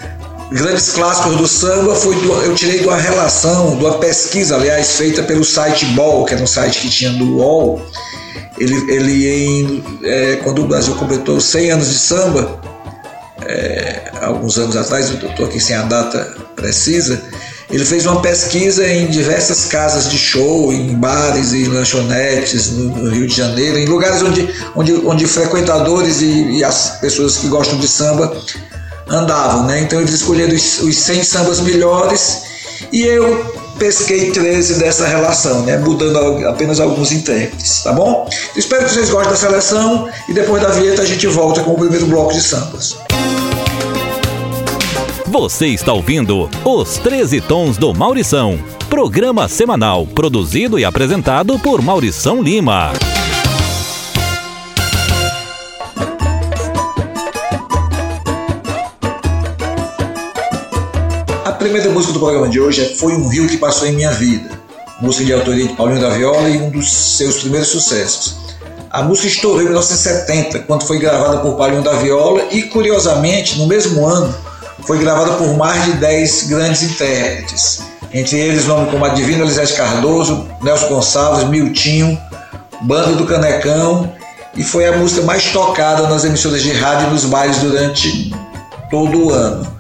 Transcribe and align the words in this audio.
grandes 0.51 0.91
clássicos 0.91 1.37
do 1.37 1.47
samba 1.47 1.95
foi 1.95 2.15
do, 2.17 2.33
eu 2.43 2.55
tirei 2.55 2.81
de 2.81 2.87
uma 2.87 2.97
relação, 2.97 3.77
de 3.77 3.85
uma 3.85 3.99
pesquisa, 3.99 4.57
aliás, 4.57 4.97
feita 4.97 5.23
pelo 5.23 5.45
site 5.45 5.85
Ball, 5.87 6.25
que 6.25 6.35
era 6.35 6.43
um 6.43 6.47
site 6.47 6.81
que 6.81 6.89
tinha 6.89 7.11
do 7.13 7.37
UOL. 7.37 7.83
Ele, 8.59 8.93
ele 8.93 9.29
em, 9.29 9.85
é, 10.03 10.37
quando 10.37 10.63
o 10.63 10.67
Brasil 10.67 10.95
completou 10.95 11.41
100 11.41 11.71
anos 11.71 11.91
de 11.91 11.99
samba, 11.99 12.61
é, 13.47 14.11
alguns 14.21 14.59
anos 14.59 14.77
atrás, 14.77 15.11
eu 15.11 15.29
estou 15.29 15.47
aqui 15.47 15.61
sem 15.61 15.77
a 15.77 15.83
data 15.83 16.37
precisa, 16.57 17.23
ele 17.71 17.85
fez 17.85 18.07
uma 18.07 18.23
pesquisa 18.23 18.87
em 18.89 19.07
diversas 19.09 19.67
casas 19.67 20.11
de 20.11 20.17
show, 20.17 20.73
em 20.73 20.95
bares 20.95 21.53
e 21.53 21.65
lanchonetes 21.67 22.73
no, 22.73 22.85
no 22.97 23.11
Rio 23.11 23.27
de 23.27 23.35
Janeiro, 23.35 23.79
em 23.79 23.85
lugares 23.85 24.23
onde, 24.23 24.49
onde, 24.75 24.95
onde 25.05 25.27
frequentadores 25.27 26.23
e, 26.23 26.59
e 26.59 26.65
as 26.65 26.99
pessoas 26.99 27.37
que 27.37 27.47
gostam 27.49 27.79
de 27.79 27.87
samba 27.87 28.35
andavam, 29.11 29.65
né? 29.65 29.81
Então 29.81 30.01
eles 30.01 30.13
escolheram 30.13 30.55
os, 30.55 30.81
os 30.81 30.97
100 30.97 31.25
sambas 31.25 31.61
melhores 31.61 32.43
e 32.93 33.03
eu 33.03 33.53
pesquei 33.79 34.31
13 34.31 34.75
dessa 34.75 35.07
relação, 35.07 35.63
né? 35.63 35.79
Mudando 35.79 36.47
apenas 36.49 36.81
alguns 36.81 37.13
intérpretes, 37.13 37.83
tá 37.83 37.93
bom? 37.93 38.29
Espero 38.57 38.85
que 38.85 38.93
vocês 38.93 39.11
gostem 39.11 39.31
da 39.31 39.37
seleção 39.37 40.09
e 40.29 40.33
depois 40.33 40.63
da 40.63 40.71
vinheta 40.71 41.03
a 41.03 41.07
gente 41.07 41.27
volta 41.27 41.63
com 41.63 41.73
o 41.73 41.79
primeiro 41.79 42.07
bloco 42.07 42.33
de 42.33 42.41
sambas. 42.41 42.97
Você 45.27 45.69
está 45.69 45.93
ouvindo 45.93 46.49
Os 46.65 46.97
13 46.99 47.41
Tons 47.43 47.77
do 47.77 47.93
Maurição, 47.95 48.59
programa 48.89 49.47
semanal 49.47 50.07
produzido 50.07 50.79
e 50.79 50.85
apresentado 50.85 51.59
por 51.59 51.83
Maurição 51.83 52.43
Lima. 52.43 52.93
Primeira 61.69 61.91
música 61.91 62.15
do 62.15 62.19
programa 62.19 62.49
de 62.49 62.59
hoje 62.59 62.81
é 62.81 62.95
Foi 62.95 63.13
um 63.13 63.29
Rio 63.29 63.47
que 63.47 63.59
Passou 63.59 63.87
em 63.87 63.93
Minha 63.93 64.11
Vida, 64.11 64.59
música 65.03 65.27
de 65.27 65.35
autoria 65.35 65.69
de 65.69 65.75
Paulinho 65.75 66.01
da 66.01 66.09
Viola 66.09 66.49
e 66.49 66.57
um 66.57 66.71
dos 66.71 66.91
seus 66.91 67.41
primeiros 67.41 67.69
sucessos. 67.69 68.37
A 68.91 69.03
música 69.03 69.29
estourou 69.29 69.61
em 69.61 69.65
1970, 69.65 70.61
quando 70.61 70.85
foi 70.85 70.99
gravada 70.99 71.41
por 71.41 71.57
Paulinho 71.57 71.83
da 71.83 71.93
Viola 71.93 72.43
e, 72.51 72.63
curiosamente, 72.63 73.59
no 73.59 73.67
mesmo 73.67 74.07
ano, 74.07 74.35
foi 74.87 74.99
gravada 74.99 75.33
por 75.33 75.59
mais 75.59 75.85
de 75.85 75.93
10 75.93 76.45
grandes 76.45 76.83
intérpretes. 76.83 77.83
Entre 78.15 78.39
eles, 78.39 78.65
nomes 78.65 78.91
como 78.91 79.05
Adivino 79.05 79.45
Elisete 79.45 79.75
Cardoso, 79.75 80.49
Nelson 80.63 80.89
Gonçalves, 80.89 81.45
Miltinho, 81.51 82.19
Banda 82.81 83.13
do 83.13 83.27
Canecão, 83.27 84.11
e 84.57 84.65
foi 84.65 84.87
a 84.87 84.97
música 84.97 85.21
mais 85.21 85.53
tocada 85.53 86.09
nas 86.09 86.25
emissoras 86.25 86.63
de 86.63 86.73
rádio 86.73 87.09
e 87.09 87.11
nos 87.11 87.27
bailes 87.27 87.59
durante 87.59 88.35
todo 88.91 89.27
o 89.27 89.31
ano. 89.31 89.79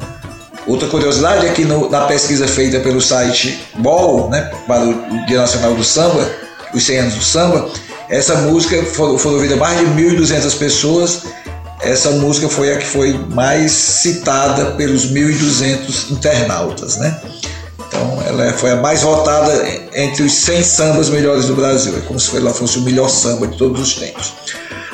Outra 0.68 0.86
curiosidade 0.86 1.46
é 1.46 1.52
que 1.52 1.64
no, 1.64 1.88
na 1.88 2.02
pesquisa 2.02 2.46
feita 2.46 2.78
pelo 2.80 3.00
site 3.00 3.58
BOL, 3.78 4.28
né, 4.28 4.52
para 4.66 4.84
o 4.84 5.26
Dia 5.26 5.38
Nacional 5.38 5.74
do 5.74 5.82
Samba, 5.82 6.30
os 6.74 6.84
100 6.84 6.98
anos 6.98 7.14
do 7.14 7.22
samba, 7.22 7.70
essa 8.10 8.34
música 8.36 8.82
foi, 8.84 9.18
foi 9.18 9.32
ouvida 9.32 9.56
mais 9.56 9.78
de 9.78 9.86
1.200 9.86 10.58
pessoas. 10.58 11.22
Essa 11.80 12.10
música 12.10 12.50
foi 12.50 12.72
a 12.72 12.76
que 12.76 12.86
foi 12.86 13.12
mais 13.30 13.72
citada 13.72 14.72
pelos 14.72 15.10
1.200 15.10 16.10
internautas, 16.10 16.98
né? 16.98 17.18
Então, 17.86 18.22
ela 18.26 18.52
foi 18.52 18.72
a 18.72 18.76
mais 18.76 19.02
votada 19.02 19.52
entre 19.94 20.22
os 20.22 20.32
100 20.32 20.62
sambas 20.64 21.08
melhores 21.08 21.46
do 21.46 21.54
Brasil. 21.54 21.96
É 21.96 22.00
como 22.00 22.20
se 22.20 22.36
ela 22.36 22.52
fosse 22.52 22.78
o 22.78 22.82
melhor 22.82 23.08
samba 23.08 23.46
de 23.46 23.56
todos 23.56 23.80
os 23.80 23.94
tempos. 23.94 24.34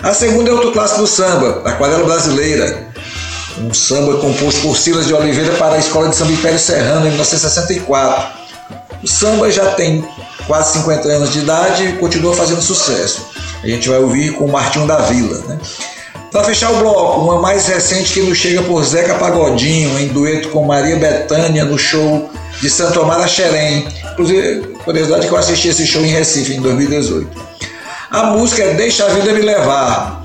A 0.03 0.13
segunda 0.13 0.51
é 0.51 0.53
outro 0.53 0.71
clássico 0.73 1.01
do 1.01 1.07
samba, 1.07 1.63
Aquarela 1.65 2.05
Brasileira, 2.05 2.94
um 3.59 3.73
samba 3.73 4.17
composto 4.19 4.61
por 4.61 4.77
Silas 4.77 5.07
de 5.07 5.15
Oliveira 5.15 5.55
para 5.57 5.77
a 5.77 5.79
Escola 5.79 6.09
de 6.09 6.17
Samba 6.17 6.33
Império 6.33 6.59
Serrano 6.59 7.07
em 7.07 7.11
1964. 7.11 8.45
O 9.03 9.07
samba 9.07 9.51
já 9.51 9.73
tem 9.73 10.05
quase 10.47 10.79
50 10.79 11.09
anos 11.09 11.33
de 11.33 11.41
idade 11.41 11.85
e 11.85 11.93
continua 11.95 12.35
fazendo 12.35 12.61
sucesso. 12.61 13.27
A 13.63 13.67
gente 13.67 13.89
vai 13.89 13.99
ouvir 13.99 14.33
com 14.33 14.47
o 14.47 14.53
Martinho 14.53 14.87
da 14.87 14.99
Vila. 14.99 15.39
Né? 15.47 15.59
Para 16.33 16.45
fechar 16.45 16.73
o 16.73 16.79
bloco, 16.79 17.21
uma 17.21 17.41
mais 17.41 17.69
recente 17.69 18.13
que 18.13 18.21
nos 18.21 18.39
chega 18.39 18.63
por 18.63 18.83
Zeca 18.83 19.15
Pagodinho, 19.15 19.99
em 20.01 20.09
dueto 20.09 20.49
com 20.49 20.65
Maria 20.65 20.97
Bethânia 20.97 21.65
no 21.65 21.79
show 21.79 22.29
de 22.61 22.69
Santo 22.69 23.01
Amaro 23.01 23.29
Xerém. 23.29 23.87
Inclusive, 24.13 24.75
curiosidade 24.85 25.29
que 25.29 25.33
eu 25.33 25.39
assisti 25.39 25.69
esse 25.69 25.87
show 25.87 26.03
em 26.05 26.09
Recife 26.09 26.55
em 26.55 26.61
2018. 26.61 27.31
A 28.11 28.25
música 28.25 28.65
é 28.65 28.75
Deixa 28.75 29.05
a 29.05 29.09
Vida 29.11 29.33
Me 29.33 29.43
Levar, 29.43 30.24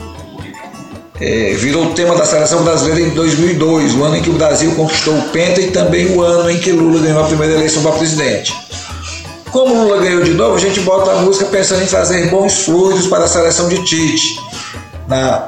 é, 1.20 1.54
virou 1.54 1.94
tema 1.94 2.16
da 2.16 2.26
seleção 2.26 2.64
brasileira 2.64 3.02
em 3.02 3.10
2002, 3.10 3.96
o 3.96 4.04
ano 4.04 4.18
em 4.18 4.22
que 4.22 4.30
o 4.30 4.34
Brasil 4.34 4.74
conquistou 4.76 5.18
o 5.18 5.22
Penta 5.30 5.60
e 5.60 5.72
também 5.72 6.16
o 6.16 6.22
ano 6.22 6.50
em 6.50 6.58
que 6.58 6.72
Lula 6.72 7.02
ganhou 7.02 7.24
a 7.24 7.28
primeira 7.28 7.56
eleição 7.56 7.84
para 7.84 7.92
presidente. 7.94 8.56
Como 9.52 9.84
Lula 9.84 10.02
ganhou 10.02 10.24
de 10.24 10.34
novo, 10.34 10.56
a 10.56 10.60
gente 10.60 10.80
bota 10.82 11.12
a 11.12 11.16
música 11.16 11.46
pensando 11.46 11.84
em 11.84 11.88
fazer 11.88 12.30
bons 12.30 12.66
fluidos 12.66 13.08
para 13.08 13.26
a 13.26 13.28
seleção 13.28 13.68
de 13.68 13.84
Tite, 13.84 14.40
na 15.08 15.48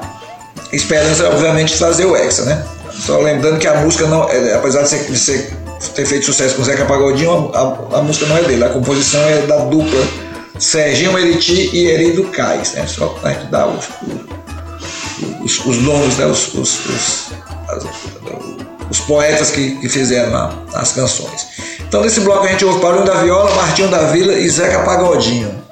esperança, 0.72 1.28
obviamente, 1.28 1.72
de 1.72 1.78
trazer 1.78 2.04
o 2.04 2.16
Hexa, 2.16 2.44
né? 2.44 2.64
Só 2.90 3.18
lembrando 3.18 3.58
que 3.58 3.66
a 3.66 3.76
música, 3.76 4.06
não, 4.06 4.28
é, 4.28 4.54
apesar 4.54 4.82
de, 4.82 4.88
ser, 4.88 5.04
de 5.04 5.18
ser, 5.18 5.56
ter 5.94 6.04
feito 6.04 6.26
sucesso 6.26 6.56
com 6.56 6.62
o 6.62 6.64
Zeca 6.64 6.84
Pagodinho, 6.84 7.50
a, 7.54 7.58
a, 7.58 7.98
a, 7.98 8.02
música 8.02 8.26
não 8.26 8.36
é 8.36 8.42
dele, 8.42 8.64
a 8.64 8.68
composição 8.68 9.20
é 9.22 9.42
da 9.42 9.56
dupla 9.58 10.00
Serginho 10.58 11.12
Meriti 11.12 11.70
e 11.72 11.86
Herido 11.86 12.24
Cais, 12.24 12.74
né? 12.74 12.86
Só 12.86 13.06
para 13.06 13.32
dar 13.44 13.68
o, 13.68 13.72
o 13.72 14.41
os, 15.42 15.64
os 15.64 15.78
donos, 15.78 16.16
né, 16.16 16.26
os, 16.26 16.54
os, 16.54 16.80
as, 17.68 17.84
os, 18.90 19.00
poetas 19.00 19.50
que, 19.50 19.76
que 19.76 19.88
fizeram 19.88 20.36
a, 20.36 20.52
as 20.74 20.92
canções. 20.92 21.46
Então 21.80 22.02
nesse 22.02 22.20
bloco 22.20 22.44
a 22.44 22.48
gente 22.48 22.64
ouve 22.64 22.80
Paulinho 22.80 23.04
da 23.04 23.22
Viola, 23.22 23.54
Martinho 23.54 23.88
da 23.88 24.04
Vila 24.04 24.34
e 24.34 24.48
Zeca 24.48 24.80
Pagodinho. 24.84 25.62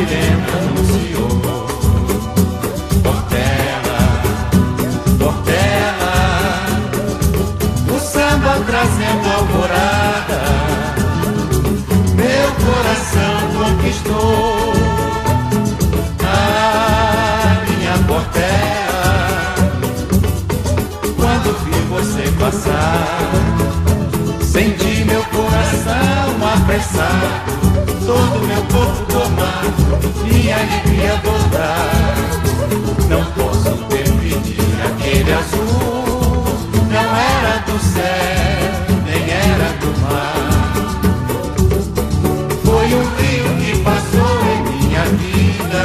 Lembra 0.00 0.58
anunciou. 0.58 1.28
Portela, 3.02 4.00
Portela, 5.18 6.14
o 7.94 7.98
samba 7.98 8.60
trazendo 8.66 9.26
alvorada, 9.36 10.40
meu 12.14 12.48
coração 12.64 13.38
conquistou. 13.56 14.72
A 16.24 17.62
minha 17.66 17.94
Portela, 18.06 19.54
quando 21.16 21.48
vi 21.64 21.78
você 21.88 22.24
passar, 22.38 23.30
senti 24.42 25.04
meu 25.04 25.24
coração 25.24 26.28
apressado, 26.54 27.57
todo 28.06 28.46
meu 28.46 28.62
corpo 28.62 29.04
tomar, 29.12 29.64
minha 30.24 30.56
alegria 30.56 31.20
voltar. 31.22 32.18
Não 33.08 33.24
posso 33.32 33.76
permitir 33.88 34.58
aquele 34.86 35.32
azul, 35.32 36.44
não 36.90 37.16
era 37.16 37.58
do 37.66 37.78
céu, 37.78 38.96
nem 39.04 39.30
era 39.30 39.68
do 39.80 39.90
mar. 40.00 40.48
Foi 42.64 42.86
um 42.94 43.04
rio 43.16 43.48
que 43.60 43.78
passou 43.82 44.34
em 44.52 44.60
minha 44.70 45.04
vida 45.04 45.84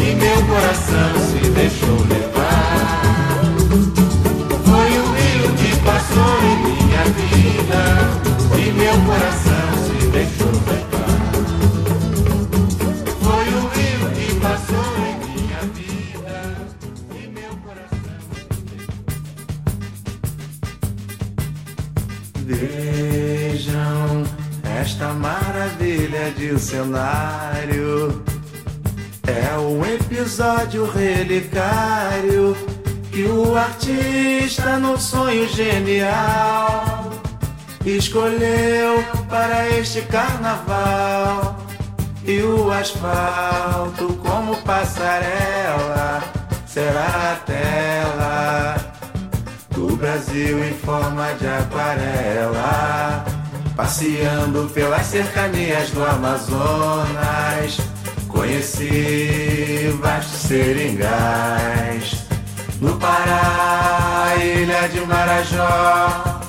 e 0.00 0.14
meu 0.14 0.38
coração 0.46 1.10
se 1.30 1.48
deixou 1.50 1.98
levar. 2.08 3.42
Foi 4.64 4.90
um 4.98 5.08
rio 5.14 5.46
que 5.56 5.76
passou 5.80 6.34
em 6.42 6.56
minha 6.64 7.04
vida 7.04 7.80
e 8.58 8.72
meu 8.72 8.96
coração 9.06 9.47
cenário. 26.68 28.22
É 29.26 29.58
um 29.58 29.82
episódio 29.86 30.84
relicário 30.84 32.54
que 33.10 33.24
o 33.24 33.56
artista, 33.56 34.76
no 34.76 34.98
sonho 34.98 35.48
genial, 35.48 37.10
escolheu 37.86 39.02
para 39.30 39.66
este 39.78 40.02
carnaval. 40.02 41.56
E 42.22 42.42
o 42.42 42.70
asfalto, 42.70 44.12
como 44.22 44.54
passarela, 44.56 46.22
será 46.66 47.32
a 47.32 47.36
tela 47.46 48.76
do 49.70 49.96
Brasil 49.96 50.62
em 50.62 50.74
forma 50.74 51.32
de 51.40 51.46
aquarela, 51.46 53.17
passeando 53.78 54.68
pelas 54.74 55.06
cercanias 55.06 55.90
do 55.90 56.04
Amazonas, 56.04 57.78
conheci 58.26 59.96
vastos 60.00 60.40
seringais. 60.40 62.26
No 62.80 62.96
Pará, 62.96 64.34
ilha 64.36 64.88
de 64.88 65.00
Marajó 65.02 66.40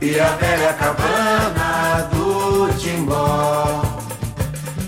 e 0.00 0.18
a 0.18 0.30
velha 0.30 0.72
cabana 0.72 2.10
do 2.12 2.68
Timbó. 2.76 3.80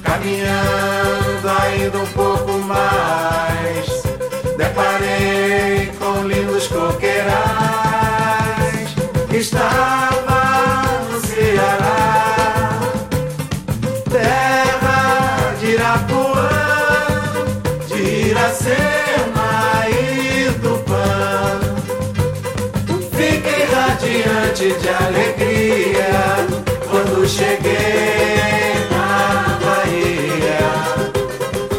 Caminhando 0.02 1.49
ainda 1.62 1.99
um 1.99 2.06
pouco 2.06 2.58
mais, 2.58 3.87
deparei 4.56 5.93
com 6.00 6.26
lindos 6.26 6.67
coqueirais. 6.67 7.35
Estava 9.31 10.24
de 24.55 24.89
alegria 24.89 26.47
quando 26.89 27.27
cheguei 27.27 28.75
na 28.89 29.58
Bahia, 29.61 30.61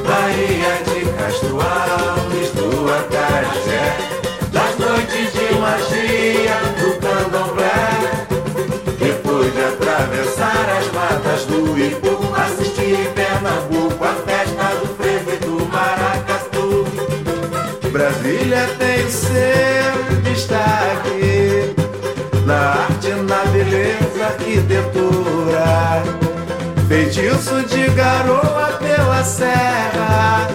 Bahia 0.03 0.83
de 0.83 1.05
Castro 1.13 1.61
Alves, 1.61 2.51
do 2.51 2.91
Acarajé, 2.91 3.95
das 4.51 4.77
noites 4.77 5.31
de 5.31 5.55
magia 5.57 6.57
do 6.77 6.99
candomblé. 6.99 8.27
Depois 8.99 9.53
de 9.53 9.63
atravessar 9.63 10.69
as 10.77 10.91
matas 10.91 11.45
do 11.45 11.79
Ipu, 11.79 12.35
assisti 12.35 13.09
Pernambuco 13.15 14.03
a 14.03 14.34
beleza, 23.75 24.25
arquitetura. 24.25 26.03
Feitiço 26.87 27.61
de 27.63 27.89
garoa 27.89 28.77
pela 28.79 29.23
serra. 29.23 30.47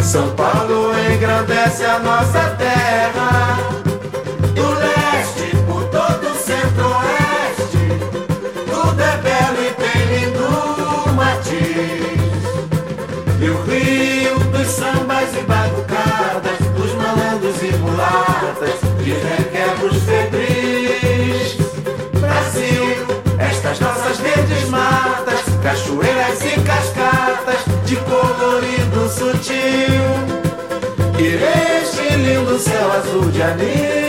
São 0.00 0.28
Paulo 0.34 0.92
engrandece 1.14 1.84
a 1.84 1.98
nossa 2.00 2.50
terra. 2.58 3.58
Do 4.54 4.68
leste 4.74 5.56
por 5.66 5.84
todo 5.84 6.28
o 6.28 6.34
centro-oeste, 6.34 7.84
tudo 8.66 9.00
é 9.00 9.16
belo 9.18 9.62
e 9.62 9.70
tem 9.80 10.00
lindo 10.14 11.12
matiz. 11.14 12.12
E 13.40 13.48
o 13.48 13.62
rio 13.62 14.38
dos 14.50 14.66
sambas 14.66 15.34
e 15.34 15.42
batucadas, 15.42 16.58
dos 16.76 16.92
malandros 16.94 17.62
e 17.62 17.72
mulatas, 17.78 18.80
de 19.02 19.12
requebros 19.12 20.02
febris. 20.02 21.11
Cachoeiras 25.92 26.42
e 26.44 26.60
cascatas, 26.62 27.64
de 27.84 27.96
colorido 27.96 29.08
sutil. 29.08 30.32
E 31.18 31.82
este 31.82 32.16
lindo 32.16 32.58
céu 32.58 32.92
azul 32.92 33.30
de 33.30 33.42
anil, 33.42 34.01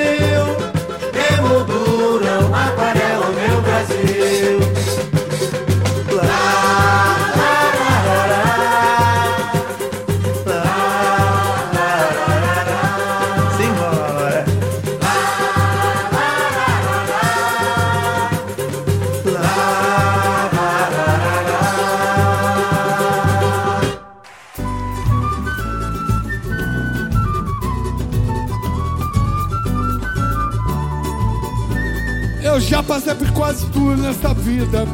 vida. 34.64 34.86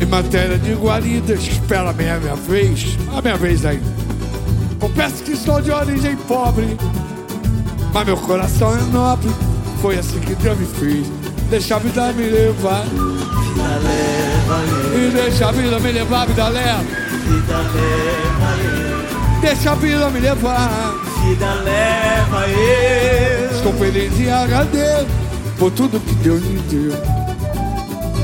Em 0.00 0.06
matéria 0.06 0.58
de 0.58 0.72
guaridas, 0.74 1.40
espera 1.46 1.92
bem 1.92 2.10
a 2.10 2.18
minha 2.18 2.34
vez, 2.34 2.96
a 3.16 3.20
minha 3.20 3.36
vez 3.36 3.64
aí. 3.64 3.80
Confesso 4.78 5.22
que 5.22 5.36
sou 5.36 5.60
de 5.60 5.70
origem 5.70 6.16
pobre, 6.16 6.76
mas 7.92 8.06
meu 8.06 8.16
coração 8.16 8.74
é 8.76 8.80
nobre. 8.92 9.30
Foi 9.82 9.98
assim 9.98 10.18
que 10.20 10.34
Deus 10.34 10.58
me 10.58 10.66
fez. 10.66 11.06
Deixa 11.50 11.76
a 11.76 11.78
vida 11.78 12.12
me 12.12 12.24
levar. 12.30 12.84
Vida 12.84 13.78
leva 13.82 14.60
E 14.94 15.10
deixa 15.10 15.48
a 15.48 15.52
vida 15.52 15.78
me 15.80 15.92
levar, 15.92 16.26
vida 16.26 16.48
leva. 16.48 16.82
vida 16.82 17.58
leva 17.58 19.40
Deixa 19.40 19.72
a 19.72 19.74
vida 19.74 20.10
me 20.10 20.20
levar. 20.20 20.94
vida 21.24 21.54
leva 21.54 22.48
eu. 22.48 23.50
Estou 23.56 23.72
feliz 23.74 24.12
e 24.18 24.30
agradeço 24.30 25.06
por 25.58 25.70
tudo 25.72 26.00
que 26.00 26.14
Deus 26.16 26.42
me 26.42 26.58
deu. 26.60 27.19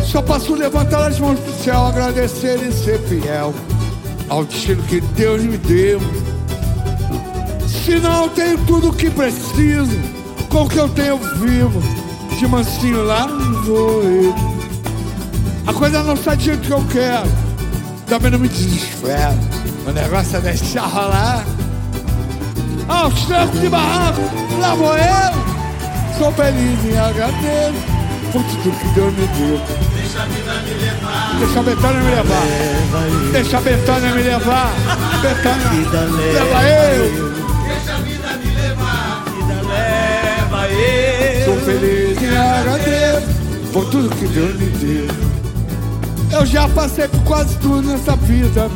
Só 0.07 0.23
posso 0.23 0.55
levantar 0.55 1.09
as 1.09 1.19
mãos 1.19 1.39
pro 1.39 1.53
céu, 1.63 1.87
agradecer 1.87 2.59
e 2.63 2.73
ser 2.73 2.99
fiel 3.01 3.53
ao 4.29 4.45
destino 4.45 4.83
que 4.85 5.01
Deus 5.01 5.43
me 5.43 5.59
deu. 5.59 6.01
Se 7.67 7.99
não 7.99 8.29
tenho 8.29 8.59
tudo 8.67 8.91
o 8.91 8.93
que 8.93 9.11
preciso, 9.11 9.99
com 10.49 10.63
o 10.63 10.69
que 10.69 10.79
eu 10.79 10.89
tenho 10.89 11.19
vivo, 11.19 11.83
de 12.39 12.47
mansinho 12.47 13.05
lá 13.05 13.27
vou 13.65 14.03
eu. 14.03 14.35
A 15.67 15.73
coisa 15.73 16.03
não 16.03 16.17
sai 16.17 16.37
do 16.37 16.43
jeito 16.43 16.63
que 16.63 16.71
eu 16.71 16.85
quero, 16.91 17.29
também 18.07 18.31
não 18.31 18.39
me 18.39 18.49
desespero. 18.49 19.35
O 19.87 19.91
negócio 19.93 20.37
é 20.37 20.41
deixar 20.41 20.87
rolar. 20.87 21.45
Aos 22.89 23.27
trancos 23.27 23.61
de 23.61 23.69
barranco, 23.69 24.21
lá 24.61 24.75
vou 24.75 24.97
eu. 24.97 26.17
Sou 26.19 26.33
feliz 26.33 26.85
e 26.85 26.97
agradeço 26.97 27.97
por 28.33 28.43
tudo 28.43 28.79
que 28.79 28.89
Deus 28.95 29.13
me 29.15 29.27
deu. 29.27 29.86
Deixa 30.17 30.23
a 30.23 30.25
vida 30.27 30.53
me 30.63 30.75
levar. 30.75 31.37
Deixa 31.39 31.59
a 31.59 31.63
Betânia 31.63 32.01
me 32.01 32.11
levar. 32.11 33.33
Deixa 33.33 33.59
a 33.59 33.61
Betânia 33.61 34.15
me 34.15 34.23
levar. 34.23 34.73
Betânia, 35.21 35.69
Vida 35.69 36.01
leva 36.01 36.45
leva 36.45 36.69
eu. 36.69 37.05
Vida 39.35 39.55
leva 39.69 40.69
eu. 40.69 41.45
Sou 41.45 41.57
feliz 41.61 42.23
e 42.23 42.35
agradeço 42.35 43.27
por 43.75 43.85
tudo 43.91 44.09
que 44.17 44.27
Deus 44.29 44.55
me 44.57 44.67
deu. 44.67 45.09
Eu 46.33 46.47
já 46.47 46.67
passei 46.71 47.09
por 47.09 47.23
quase 47.25 47.55
tudo 47.59 47.87
nessa 47.87 48.17
vida. 48.17 48.71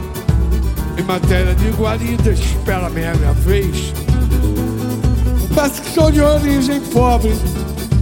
Em 0.98 1.02
matéria 1.02 1.54
de 1.54 1.70
guarida, 1.70 2.32
espera 2.32 2.86
a 2.86 2.90
minha 2.90 3.14
vez. 3.14 3.94
Parece 5.54 5.80
que 5.80 5.90
sou 5.94 6.10
de 6.10 6.20
origem 6.20 6.80
pobre, 6.92 7.34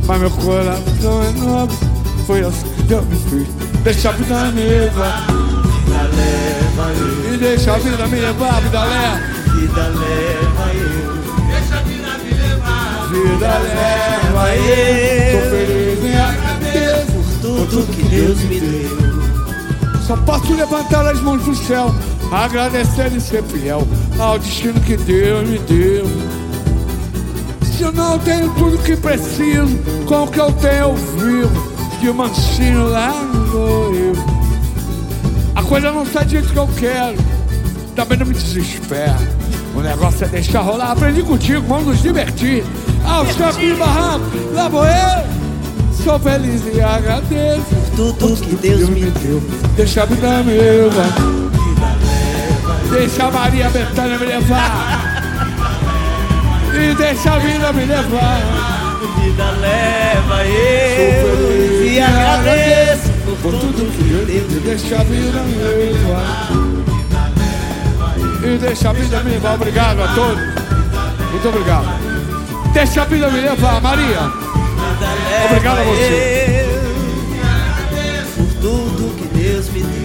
mas 0.06 0.20
meu 0.20 0.30
coração 0.32 1.22
é 1.22 1.30
nobre. 1.38 1.97
Foi 2.28 2.42
assim 2.42 2.68
que 2.76 2.82
Deus 2.82 3.06
me 3.06 3.16
fez. 3.16 3.48
Deixa 3.82 4.10
a 4.10 4.12
vida 4.12 4.50
me 4.50 4.60
levar. 4.60 5.26
Vida 5.28 6.02
leva 6.14 6.92
eu. 6.92 7.32
E 7.32 7.38
deixa 7.38 7.72
a 7.72 7.78
vida 7.78 8.06
me 8.06 8.20
levar, 8.20 8.60
vida 8.60 8.84
leva. 8.84 9.16
Vida 9.54 9.88
leva 9.88 10.74
eu. 10.74 11.08
Vida 13.08 13.58
leva 13.60 14.54
eu. 14.56 15.40
Sou 15.40 15.50
feliz 15.50 15.98
e 16.04 16.12
agradeço. 16.18 17.40
Tudo 17.40 17.86
que 17.94 18.02
Deus 18.02 18.38
me 18.40 18.60
deu. 18.60 18.98
Só 20.06 20.14
posso 20.18 20.52
levantar 20.52 21.06
as 21.06 21.22
mãos 21.22 21.42
pro 21.42 21.56
céu, 21.56 21.94
agradecer 22.30 23.10
e 23.10 23.22
ser 23.22 23.42
fiel 23.44 23.88
ao 24.18 24.38
destino 24.38 24.78
que 24.82 24.98
Deus 24.98 25.48
me 25.48 25.58
deu. 25.60 26.04
Se 27.62 27.84
eu 27.84 27.92
não 27.92 28.18
tenho 28.18 28.50
tudo 28.50 28.76
que 28.82 28.96
preciso, 28.96 29.78
com 30.04 30.24
o 30.24 30.28
que 30.28 30.38
eu 30.38 30.52
tenho 30.52 30.74
eu 30.74 30.94
vivo, 30.94 31.77
de 32.00 32.12
mansinho 32.12 32.88
lá 32.88 33.10
vou 33.50 33.94
eu. 33.94 34.12
A 35.54 35.62
coisa 35.62 35.90
não 35.90 36.06
sai 36.06 36.24
do 36.24 36.30
jeito 36.30 36.48
que 36.48 36.56
eu 36.56 36.68
quero, 36.76 37.16
também 37.94 38.18
não 38.18 38.26
me 38.26 38.34
desespero. 38.34 39.38
O 39.74 39.80
negócio 39.80 40.24
é 40.24 40.28
deixar 40.28 40.60
rolar, 40.60 40.92
aprendi 40.92 41.22
contigo, 41.22 41.66
vamos 41.66 41.86
nos 41.86 42.02
divertir. 42.02 42.64
Aos 43.04 43.34
trancos 43.34 43.58
de 43.58 43.74
barranco, 43.74 44.24
lá 44.52 44.68
vou 44.68 44.84
eu. 44.84 45.38
Sou 46.02 46.18
feliz 46.20 46.62
e 46.72 46.80
agradeço 46.80 47.74
Tudo 47.96 48.40
que 48.40 48.54
Deus 48.56 48.88
me 48.88 49.10
deu. 49.10 49.42
Deixa 49.76 50.02
a 50.02 50.06
vida 50.06 50.42
me 50.44 50.52
levar. 50.52 51.14
Deixa 52.90 53.24
a 53.26 53.30
Maria 53.30 53.68
Bethânia 53.70 54.18
me 54.18 54.26
levar. 54.26 55.08
E 56.70 56.94
deixa 56.94 57.32
a 57.32 57.38
vida 57.40 57.72
me 57.72 57.84
levar. 57.86 58.77
Vida 59.20 59.50
leva 59.60 60.44
eu. 60.44 61.84
E 61.84 62.00
agradeço 62.00 63.10
por 63.42 63.52
tudo 63.52 63.90
que 63.92 64.02
E 64.02 64.40
Deus 64.40 64.62
deixa 64.62 65.00
a 65.00 65.04
vida 65.04 65.42
me 65.42 65.56
levar. 65.56 66.48
E 68.42 68.58
deixa 68.58 68.90
a 68.90 68.92
vida 68.92 69.20
me 69.22 69.30
levar. 69.30 69.54
Obrigado 69.54 70.02
a 70.02 70.08
todos. 70.08 70.42
Muito 71.30 71.48
obrigado. 71.48 71.86
Deixa 72.72 73.02
a 73.02 73.04
vida 73.04 73.28
me 73.30 73.40
levar, 73.40 73.80
Maria. 73.80 74.30
Obrigado 75.46 75.78
a 75.78 75.84
você. 75.84 76.66
Por 78.36 78.46
tudo 78.60 79.16
que 79.16 79.26
Deus 79.36 79.68
me 79.70 79.82
deu. 79.82 79.98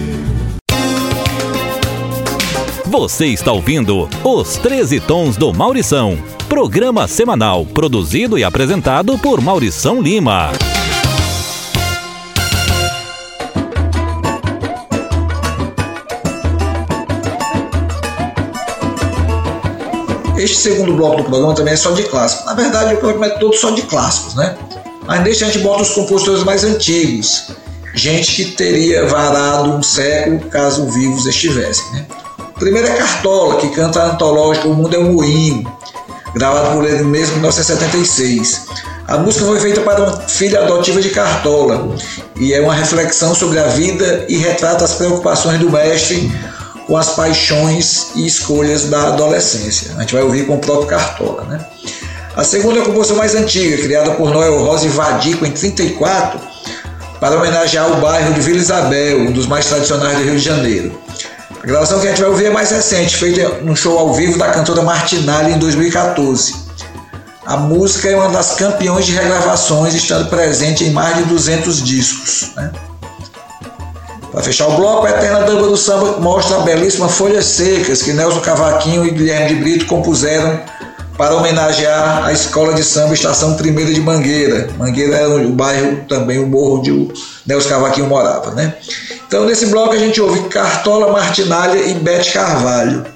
Você 2.86 3.26
está 3.26 3.50
ouvindo 3.52 4.08
Os 4.22 4.56
13 4.58 5.00
Tons 5.00 5.36
do 5.36 5.52
Maurição. 5.52 6.16
Programa 6.54 7.08
semanal 7.08 7.66
produzido 7.66 8.38
e 8.38 8.44
apresentado 8.44 9.18
por 9.18 9.40
Maurição 9.40 10.00
Lima. 10.00 10.52
Este 20.36 20.56
segundo 20.58 20.94
bloco 20.94 21.16
do 21.16 21.24
programa 21.24 21.56
também 21.56 21.74
é 21.74 21.76
só 21.76 21.90
de 21.90 22.04
clássicos. 22.04 22.46
Na 22.46 22.54
verdade, 22.54 22.94
o 22.94 22.98
programa 22.98 23.26
é 23.26 23.30
todo 23.30 23.56
só 23.56 23.70
de 23.70 23.82
clássicos, 23.82 24.36
né? 24.36 24.56
Mas 25.08 25.24
neste 25.24 25.42
a 25.42 25.48
gente 25.48 25.58
bota 25.58 25.82
os 25.82 25.90
compositores 25.90 26.44
mais 26.44 26.62
antigos. 26.62 27.50
Gente 27.94 28.32
que 28.32 28.52
teria 28.52 29.04
varado 29.06 29.72
um 29.72 29.82
século 29.82 30.38
caso 30.50 30.88
vivos 30.92 31.26
estivessem, 31.26 31.84
né? 31.94 32.06
Primeiro 32.60 32.86
é 32.86 32.94
Cartola, 32.94 33.56
que 33.56 33.68
canta 33.70 34.00
a 34.00 34.12
antológica 34.12 34.68
O 34.68 34.74
Mundo 34.74 34.94
é 34.94 34.98
um 35.00 35.14
Moinho, 35.14 35.64
gravado 36.34 36.76
por 36.76 36.84
ele 36.84 37.02
mesmo 37.04 37.36
em 37.36 37.40
1976. 37.40 38.66
A 39.06 39.18
música 39.18 39.44
foi 39.44 39.60
feita 39.60 39.80
para 39.82 40.02
uma 40.02 40.20
filha 40.28 40.60
adotiva 40.60 41.00
de 41.00 41.10
Cartola 41.10 41.94
e 42.36 42.52
é 42.52 42.60
uma 42.60 42.74
reflexão 42.74 43.34
sobre 43.34 43.58
a 43.58 43.66
vida 43.68 44.24
e 44.28 44.36
retrata 44.36 44.84
as 44.84 44.94
preocupações 44.94 45.58
do 45.58 45.70
mestre 45.70 46.32
com 46.86 46.96
as 46.96 47.10
paixões 47.10 48.08
e 48.14 48.26
escolhas 48.26 48.86
da 48.86 49.08
adolescência. 49.08 49.94
A 49.96 50.00
gente 50.00 50.14
vai 50.14 50.22
ouvir 50.22 50.46
com 50.46 50.54
o 50.54 50.58
próprio 50.58 50.86
Cartola. 50.86 51.44
Né? 51.44 51.64
A 52.36 52.44
segunda 52.44 52.80
é 52.80 52.84
composição 52.84 53.16
mais 53.16 53.34
antiga, 53.34 53.76
criada 53.78 54.10
por 54.12 54.30
Noel 54.30 54.58
Rosa 54.58 54.86
e 54.86 54.88
Vadico 54.88 55.46
em 55.46 55.50
34, 55.50 56.40
para 57.20 57.36
homenagear 57.36 57.90
o 57.92 58.00
bairro 58.00 58.34
de 58.34 58.40
Vila 58.40 58.58
Isabel, 58.58 59.20
um 59.20 59.32
dos 59.32 59.46
mais 59.46 59.66
tradicionais 59.66 60.18
do 60.18 60.24
Rio 60.24 60.36
de 60.36 60.44
Janeiro. 60.44 61.00
A 61.64 61.66
gravação 61.66 61.98
que 61.98 62.06
a 62.06 62.10
gente 62.10 62.20
vai 62.20 62.28
ouvir 62.28 62.44
é 62.44 62.50
mais 62.50 62.70
recente, 62.70 63.16
feita 63.16 63.48
num 63.62 63.74
show 63.74 63.98
ao 63.98 64.12
vivo 64.12 64.36
da 64.36 64.50
cantora 64.50 64.82
Martinalli 64.82 65.54
em 65.54 65.58
2014. 65.58 66.54
A 67.46 67.56
música 67.56 68.10
é 68.10 68.14
uma 68.14 68.28
das 68.28 68.52
campeões 68.52 69.06
de 69.06 69.12
regravações, 69.12 69.94
estando 69.94 70.28
presente 70.28 70.84
em 70.84 70.90
mais 70.90 71.16
de 71.16 71.22
200 71.22 71.82
discos. 71.82 72.52
Né? 72.54 72.70
Para 74.30 74.42
fechar 74.42 74.68
o 74.68 74.76
bloco, 74.76 75.06
a 75.06 75.10
Eterna 75.12 75.40
Dama 75.40 75.66
do 75.66 75.74
Samba 75.74 76.18
mostra 76.20 76.58
a 76.58 76.60
belíssima 76.60 77.08
Folhas 77.08 77.46
Secas 77.46 78.02
que 78.02 78.12
Nelson 78.12 78.40
Cavaquinho 78.40 79.06
e 79.06 79.10
Guilherme 79.10 79.48
de 79.48 79.54
Brito 79.54 79.86
compuseram 79.86 80.60
para 81.16 81.34
homenagear 81.34 82.24
a 82.24 82.32
Escola 82.32 82.74
de 82.74 82.82
Samba 82.82 83.14
Estação 83.14 83.54
Primeira 83.54 83.92
de 83.92 84.00
Mangueira. 84.00 84.68
Mangueira 84.76 85.16
era 85.16 85.34
o 85.34 85.52
bairro, 85.52 86.04
também 86.08 86.38
o 86.38 86.46
morro 86.46 86.78
onde 86.78 86.90
o 86.90 87.12
Nelson 87.46 87.68
Cavaquinho 87.68 88.06
morava. 88.06 88.50
Né? 88.50 88.74
Então, 89.26 89.44
nesse 89.44 89.66
bloco, 89.66 89.94
a 89.94 89.98
gente 89.98 90.20
ouve 90.20 90.48
Cartola 90.48 91.12
Martinalha 91.12 91.78
e 91.78 91.94
Bete 91.94 92.32
Carvalho. 92.32 93.13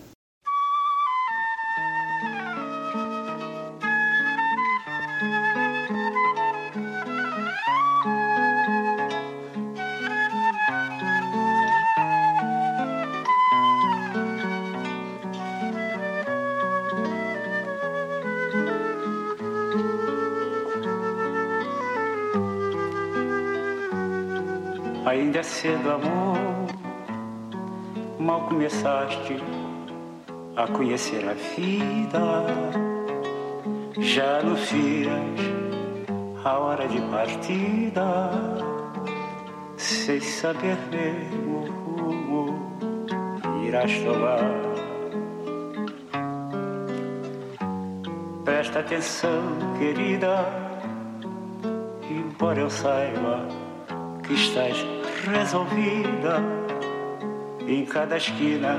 Conhecer 30.72 31.24
a 31.28 31.34
vida. 31.34 32.44
Já 33.98 34.38
anuncias 34.38 35.12
a 36.44 36.58
hora 36.58 36.88
de 36.88 37.00
partida. 37.02 38.30
sem 39.76 40.20
saber 40.20 40.76
mesmo 40.90 41.58
o 41.58 42.12
rumo 42.24 43.66
irás 43.66 43.92
tomar. 44.00 44.38
Presta 48.44 48.80
atenção, 48.80 49.42
querida, 49.78 50.44
embora 52.10 52.60
eu 52.60 52.70
saiba 52.70 53.46
que 54.26 54.34
estás 54.34 54.76
resolvida. 55.24 56.42
Em 57.66 57.84
cada 57.84 58.16
esquina 58.16 58.78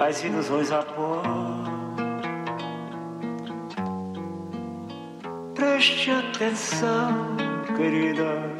as 0.00 0.22
ilusões 0.22 0.70
a. 0.70 0.84
Preste 5.54 6.10
atenção, 6.10 7.36
querida, 7.76 8.52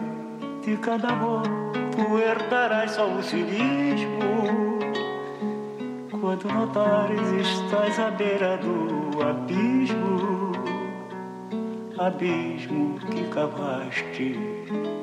de 0.64 0.76
cada 0.78 1.08
amor 1.08 1.42
tu 1.92 2.18
herdarás 2.18 2.92
só 2.92 3.08
o 3.08 3.22
cinismo. 3.22 4.78
Quando 6.20 6.48
notares 6.48 7.32
estás 7.40 7.98
à 7.98 8.10
beira 8.10 8.58
do 8.58 9.22
abismo, 9.22 10.52
abismo 11.98 12.98
que 13.00 13.24
cavaste 13.28 14.36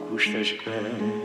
custas 0.09 0.51
pés. 0.51 1.24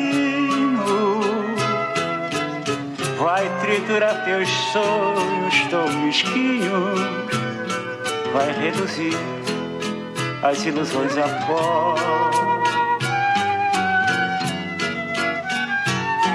triturar 3.71 4.25
teus 4.25 4.49
sonhos 4.73 5.67
tão 5.69 5.87
mesquinhos, 6.03 6.99
vai 8.33 8.51
reduzir 8.51 9.15
as 10.43 10.65
ilusões 10.65 11.17
a 11.17 11.29
pó. 11.45 11.95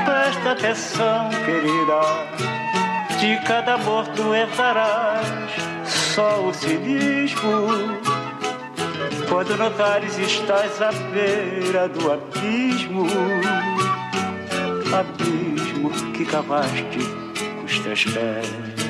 Presta 0.06 0.52
atenção, 0.52 1.28
querida, 1.44 2.00
de 3.20 3.36
cada 3.46 3.74
amor 3.74 4.06
tu 4.16 4.34
herdarás 4.34 5.26
só 5.84 6.40
o 6.40 6.54
cinismo. 6.54 7.68
Quando 9.28 9.58
notares 9.58 10.16
estás 10.18 10.80
à 10.80 10.90
beira 11.12 11.86
do 11.86 12.12
abismo, 12.12 13.06
abismo 14.90 15.90
que 16.14 16.24
cavaste 16.24 17.25
com 17.86 17.92
os 17.92 18.85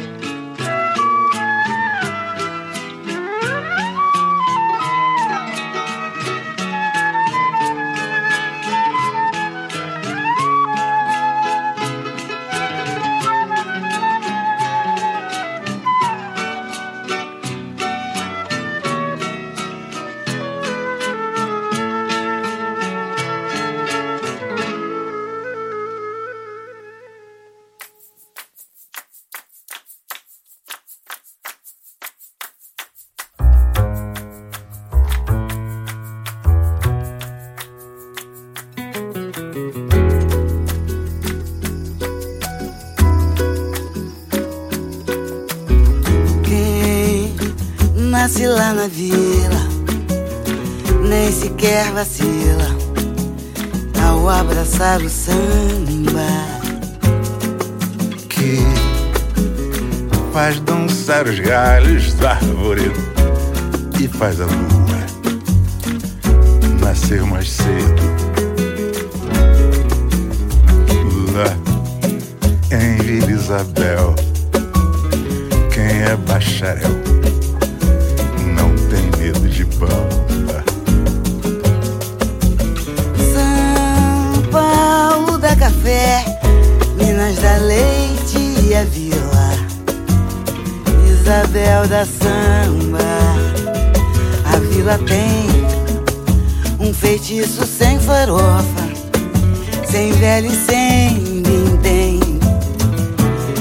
sem 100.27 100.43
velho 100.43 100.49
e 100.49 100.57
sem 100.57 101.43
vintém, 101.43 102.21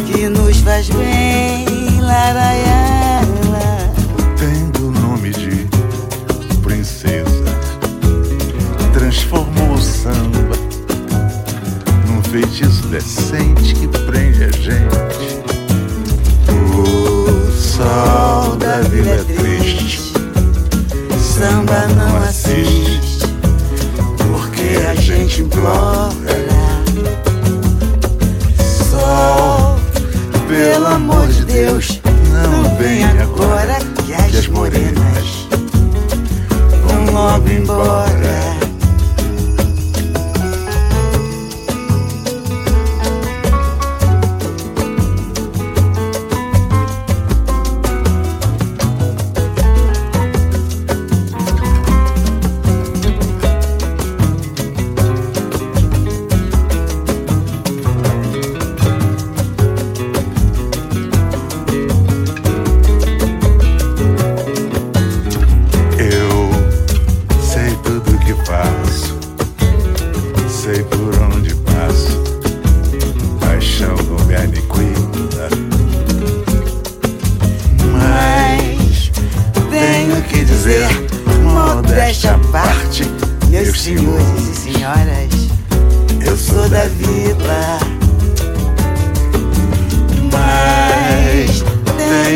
que 0.07 0.27
nos 0.29 0.57
faz 0.61 0.89
bem, 0.89 2.01
laraiala. 2.01 3.93
Tendo 4.37 4.87
o 4.87 4.91
nome 4.91 5.29
de 5.29 5.67
princesa, 6.63 7.45
transformou 8.93 9.73
o 9.73 9.81
samba 9.81 10.57
num 12.07 12.23
feitiço 12.23 12.87
decente 12.87 13.75
que 13.75 13.87
prende 13.87 14.45
a 14.45 14.51
gente. 14.51 15.35
O 16.73 17.51
sol 17.51 18.55
da 18.55 18.81
vila 18.81 19.11
é 19.11 19.23
triste, 19.23 20.13
Samba 21.19 21.87
não 21.95 22.17
assiste, 22.23 23.27
porque 24.17 24.83
a 24.87 24.95
gente 24.95 25.41
implora. 25.41 25.94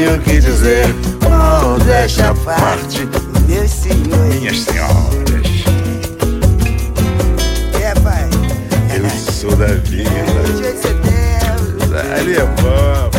Tenho 0.10 0.22
que 0.22 0.40
dizer, 0.40 0.88
modéstia 1.22 2.32
à 2.32 2.34
parte, 2.34 3.08
Meus 3.48 3.70
senhores. 3.70 4.36
minhas 4.40 4.60
senhoras. 4.62 5.48
É, 7.80 7.94
pai. 8.00 8.28
Eu 8.96 9.08
sou 9.32 9.56
da 9.56 9.68
vida. 9.68 10.10
Ali 12.18 12.38
é 12.38 12.46
bom, 12.46 13.10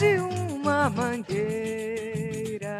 de 0.00 0.16
uma 0.18 0.88
mangueira, 0.88 2.78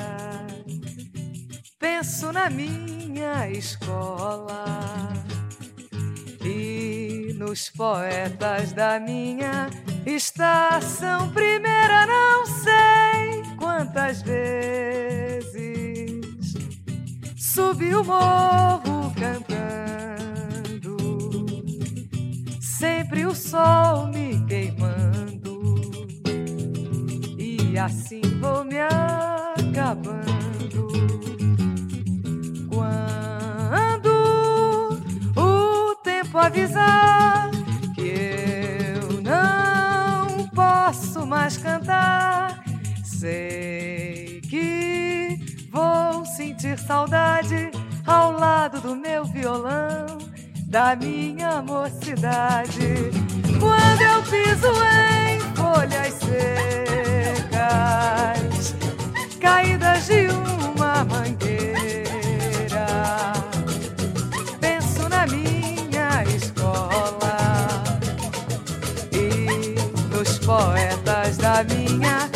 penso 1.78 2.32
na 2.32 2.48
minha 2.48 3.46
escola 3.50 5.12
e 6.42 7.34
nos 7.36 7.68
poetas 7.68 8.72
da 8.72 8.98
minha 8.98 9.68
estação. 10.06 11.30
Primeira. 11.32 12.06
Não 12.06 12.46
sei 12.46 13.42
quantas 13.58 14.22
vezes 14.22 15.44
subi 17.36 17.94
o 17.94 18.02
morro 18.02 19.12
cantando, 19.14 20.96
sempre 22.62 23.26
o 23.26 23.34
sol 23.34 24.06
me 24.06 24.42
queimando, 24.46 25.29
e 27.72 27.78
assim 27.78 28.20
vou 28.40 28.64
me 28.64 28.78
acabando. 28.80 30.20
Quando 32.68 34.10
o 35.36 35.94
tempo 36.02 36.36
avisar 36.38 37.48
que 37.94 38.96
eu 38.98 39.22
não 39.22 40.48
posso 40.48 41.24
mais 41.24 41.56
cantar, 41.56 42.60
sei 43.04 44.40
que 44.50 45.38
vou 45.70 46.24
sentir 46.26 46.76
saudade 46.76 47.70
ao 48.04 48.32
lado 48.32 48.80
do 48.80 48.96
meu 48.96 49.24
violão, 49.24 50.18
da 50.66 50.96
minha 50.96 51.62
mocidade. 51.62 53.10
Quando 53.60 54.00
eu 54.00 54.22
piso 54.22 54.66
em 54.66 55.49
folhas 55.74 56.14
secas, 56.14 57.54
caídas 59.40 60.06
de 60.06 60.26
uma 60.28 61.04
mangueira, 61.04 62.86
penso 64.60 65.08
na 65.08 65.26
minha 65.26 66.24
escola 66.24 67.84
e 69.12 69.76
nos 70.12 70.38
poetas 70.40 71.36
da 71.36 71.64
minha 71.64 72.29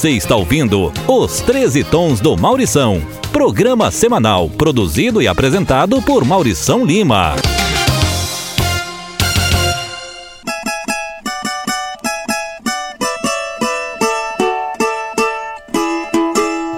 Você 0.00 0.12
está 0.12 0.34
ouvindo 0.34 0.90
Os 1.06 1.42
13 1.42 1.84
Tons 1.84 2.20
do 2.20 2.34
Maurição. 2.34 3.02
Programa 3.30 3.90
semanal 3.90 4.48
produzido 4.48 5.20
e 5.20 5.28
apresentado 5.28 6.00
por 6.00 6.24
Maurição 6.24 6.86
Lima. 6.86 7.36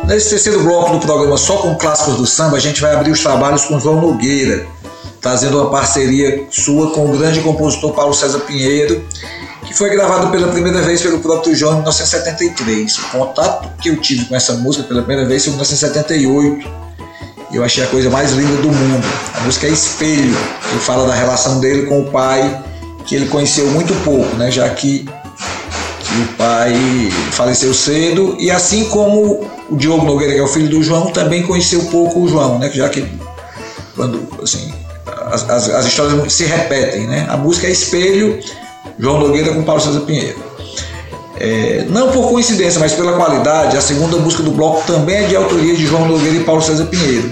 Nesse 0.09 0.31
terceiro 0.31 0.65
bloco 0.65 0.95
do 0.95 1.07
programa 1.07 1.37
Só 1.37 1.59
com 1.59 1.77
Clássicos 1.77 2.17
do 2.17 2.27
Samba, 2.27 2.57
a 2.57 2.61
gente 2.61 2.81
vai 2.81 2.93
abrir 2.93 3.13
os 3.13 3.21
trabalhos 3.21 3.65
com 3.67 3.79
João 3.79 4.01
Nogueira, 4.01 4.67
trazendo 5.21 5.61
uma 5.61 5.71
parceria 5.71 6.45
sua 6.51 6.91
com 6.91 7.09
o 7.09 7.17
grande 7.17 7.41
compositor 7.41 7.93
Paulo 7.93 8.15
César 8.15 8.41
Pinheiro, 8.41 9.01
que 9.73 9.79
foi 9.79 9.89
gravado 9.89 10.31
pela 10.31 10.49
primeira 10.49 10.83
vez 10.83 11.01
pelo 11.01 11.19
próprio 11.19 11.57
João 11.57 11.73
em 11.73 11.77
1973. 11.77 12.99
O 12.99 13.03
contato 13.09 13.71
que 13.81 13.89
eu 13.89 13.97
tive 13.97 14.27
com 14.27 14.37
essa 14.37 14.53
música 14.53 14.85
pela 14.85 15.01
primeira 15.01 15.27
vez 15.27 15.45
foi 15.45 15.55
em 15.55 15.57
1978. 15.57 16.69
E 17.51 17.57
eu 17.57 17.65
achei 17.65 17.83
a 17.83 17.87
coisa 17.87 18.11
mais 18.11 18.33
linda 18.33 18.61
do 18.61 18.69
mundo. 18.69 19.07
A 19.35 19.41
música 19.41 19.67
é 19.67 19.71
Espelho, 19.71 20.37
que 20.71 20.79
fala 20.79 21.07
da 21.07 21.15
relação 21.15 21.59
dele 21.59 21.87
com 21.87 22.03
o 22.03 22.11
pai, 22.11 22.63
que 23.07 23.15
ele 23.17 23.27
conheceu 23.27 23.67
muito 23.69 23.95
pouco, 24.05 24.37
né? 24.37 24.51
já 24.51 24.69
que 24.69 25.09
que 26.01 26.21
o 26.21 26.29
pai 26.37 26.75
faleceu 27.31 27.73
cedo 27.73 28.37
e 28.39 28.51
assim 28.51 28.85
como 28.87 29.49
o 29.71 29.77
Diogo 29.77 30.05
Nogueira, 30.05 30.35
que 30.35 30.41
é 30.41 30.43
o 30.43 30.49
filho 30.49 30.69
do 30.69 30.83
João, 30.83 31.11
também 31.11 31.43
conheceu 31.45 31.81
pouco 31.85 32.21
o 32.21 32.29
João, 32.29 32.59
né? 32.59 32.69
Já 32.71 32.89
que 32.91 33.09
quando 33.95 34.29
assim 34.43 34.75
as, 35.31 35.49
as, 35.49 35.71
as 35.71 35.87
histórias 35.87 36.33
se 36.33 36.45
repetem, 36.45 37.07
né? 37.07 37.25
A 37.31 37.37
música 37.39 37.67
é 37.67 37.71
Espelho, 37.71 38.39
João 38.99 39.19
Nogueira 39.19 39.53
com 39.53 39.63
Paulo 39.63 39.81
César 39.81 40.01
Pinheiro. 40.01 40.43
É, 41.39 41.87
não 41.89 42.13
por 42.13 42.29
coincidência, 42.29 42.79
mas 42.79 42.93
pela 42.93 43.15
qualidade, 43.15 43.77
a 43.77 43.81
segunda 43.81 44.17
música 44.17 44.43
do 44.43 44.53
bloco 44.53 44.87
também 44.87 45.25
é 45.25 45.27
de 45.29 45.37
autoria 45.37 45.75
de 45.75 45.87
João 45.87 46.07
Nogueira 46.07 46.37
e 46.37 46.45
Paulo 46.45 46.63
César 46.63 46.87
Pinheiro. 46.87 47.31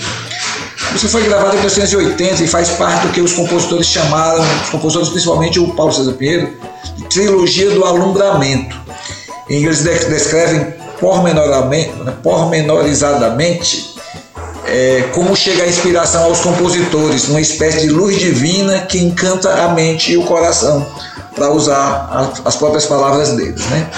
Música 0.92 1.10
foi 1.10 1.22
gravada 1.22 1.54
em 1.54 1.60
1980 1.60 2.42
e 2.42 2.48
faz 2.48 2.70
parte 2.70 3.06
do 3.06 3.12
que 3.12 3.20
os 3.20 3.32
compositores 3.32 3.86
chamaram, 3.86 4.42
os 4.62 4.70
compositores 4.70 5.08
principalmente 5.10 5.60
o 5.60 5.68
Paulo 5.74 5.92
César 5.92 6.14
Pinheiro, 6.14 6.58
de 6.96 7.04
trilogia 7.04 7.70
do 7.70 7.84
alumbramento. 7.84 8.76
Eles 9.48 9.84
descrevem 9.84 10.58
né, 10.58 10.74
pormenorizadamente 12.22 13.94
é, 14.66 15.04
como 15.12 15.34
chega 15.36 15.62
a 15.62 15.68
inspiração 15.68 16.24
aos 16.24 16.40
compositores, 16.40 17.28
uma 17.28 17.40
espécie 17.40 17.82
de 17.82 17.88
luz 17.88 18.18
divina 18.18 18.80
que 18.80 18.98
encanta 18.98 19.64
a 19.64 19.68
mente 19.68 20.12
e 20.12 20.16
o 20.16 20.24
coração, 20.24 20.86
para 21.34 21.50
usar 21.50 22.34
as 22.44 22.56
próprias 22.56 22.86
palavras 22.86 23.30
deles. 23.32 23.64
Né? 23.66 23.88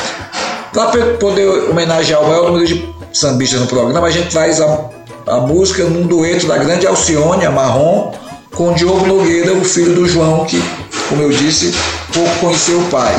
Para 0.72 1.14
poder 1.18 1.70
homenagear 1.70 2.20
o 2.22 2.28
maior 2.28 2.50
número 2.50 2.66
de 2.66 2.94
sambistas 3.12 3.60
no 3.60 3.66
programa, 3.66 4.06
a 4.06 4.10
gente 4.10 4.30
traz 4.30 4.60
a, 4.60 4.90
a 5.26 5.36
música 5.38 5.84
num 5.84 6.06
dueto 6.06 6.46
da 6.46 6.56
grande 6.56 6.86
Alcione, 6.86 7.44
a 7.44 7.50
Marrom, 7.50 8.12
com 8.54 8.72
Diogo 8.72 9.06
Nogueira, 9.06 9.52
o 9.52 9.64
filho 9.64 9.94
do 9.94 10.08
João, 10.08 10.44
que, 10.44 10.62
como 11.08 11.22
eu 11.22 11.30
disse, 11.30 11.74
pouco 12.12 12.34
conheceu 12.40 12.80
o 12.80 12.84
pai. 12.88 13.14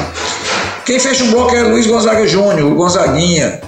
Quem 0.85 0.99
fecha 0.99 1.23
o 1.23 1.27
bloco 1.27 1.55
é 1.55 1.63
Luiz 1.63 1.87
Gonzaga 1.87 2.27
Júnior, 2.27 2.71
o 2.71 2.75
Gonzaguinha, 2.75 3.61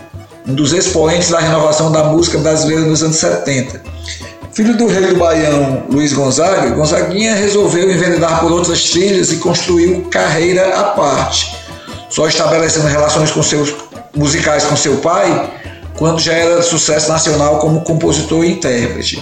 um 0.47 0.53
dos 0.53 0.73
expoentes 0.73 1.29
da 1.29 1.39
renovação 1.39 1.91
da 1.91 2.03
música 2.03 2.37
brasileira 2.37 2.81
nos 2.81 3.01
anos 3.01 3.17
70. 3.17 3.94
Filho 4.55 4.77
do 4.77 4.87
rei 4.87 5.07
do 5.07 5.17
Baião, 5.17 5.83
Luiz 5.91 6.13
Gonzaga, 6.13 6.69
Gonzaguinha 6.69 7.35
resolveu 7.35 7.91
enveredar 7.91 8.39
por 8.39 8.53
outras 8.53 8.89
trilhas 8.89 9.29
e 9.33 9.35
construiu 9.35 10.03
carreira 10.09 10.79
à 10.79 10.83
parte, 10.91 11.53
só 12.09 12.25
estabelecendo 12.25 12.87
relações 12.87 13.31
com 13.31 13.43
seus 13.43 13.75
musicais 14.15 14.63
com 14.63 14.77
seu 14.77 14.95
pai 14.97 15.51
quando 15.97 16.21
já 16.21 16.31
era 16.31 16.61
sucesso 16.61 17.11
nacional 17.11 17.59
como 17.59 17.81
compositor 17.81 18.45
e 18.45 18.53
intérprete. 18.53 19.21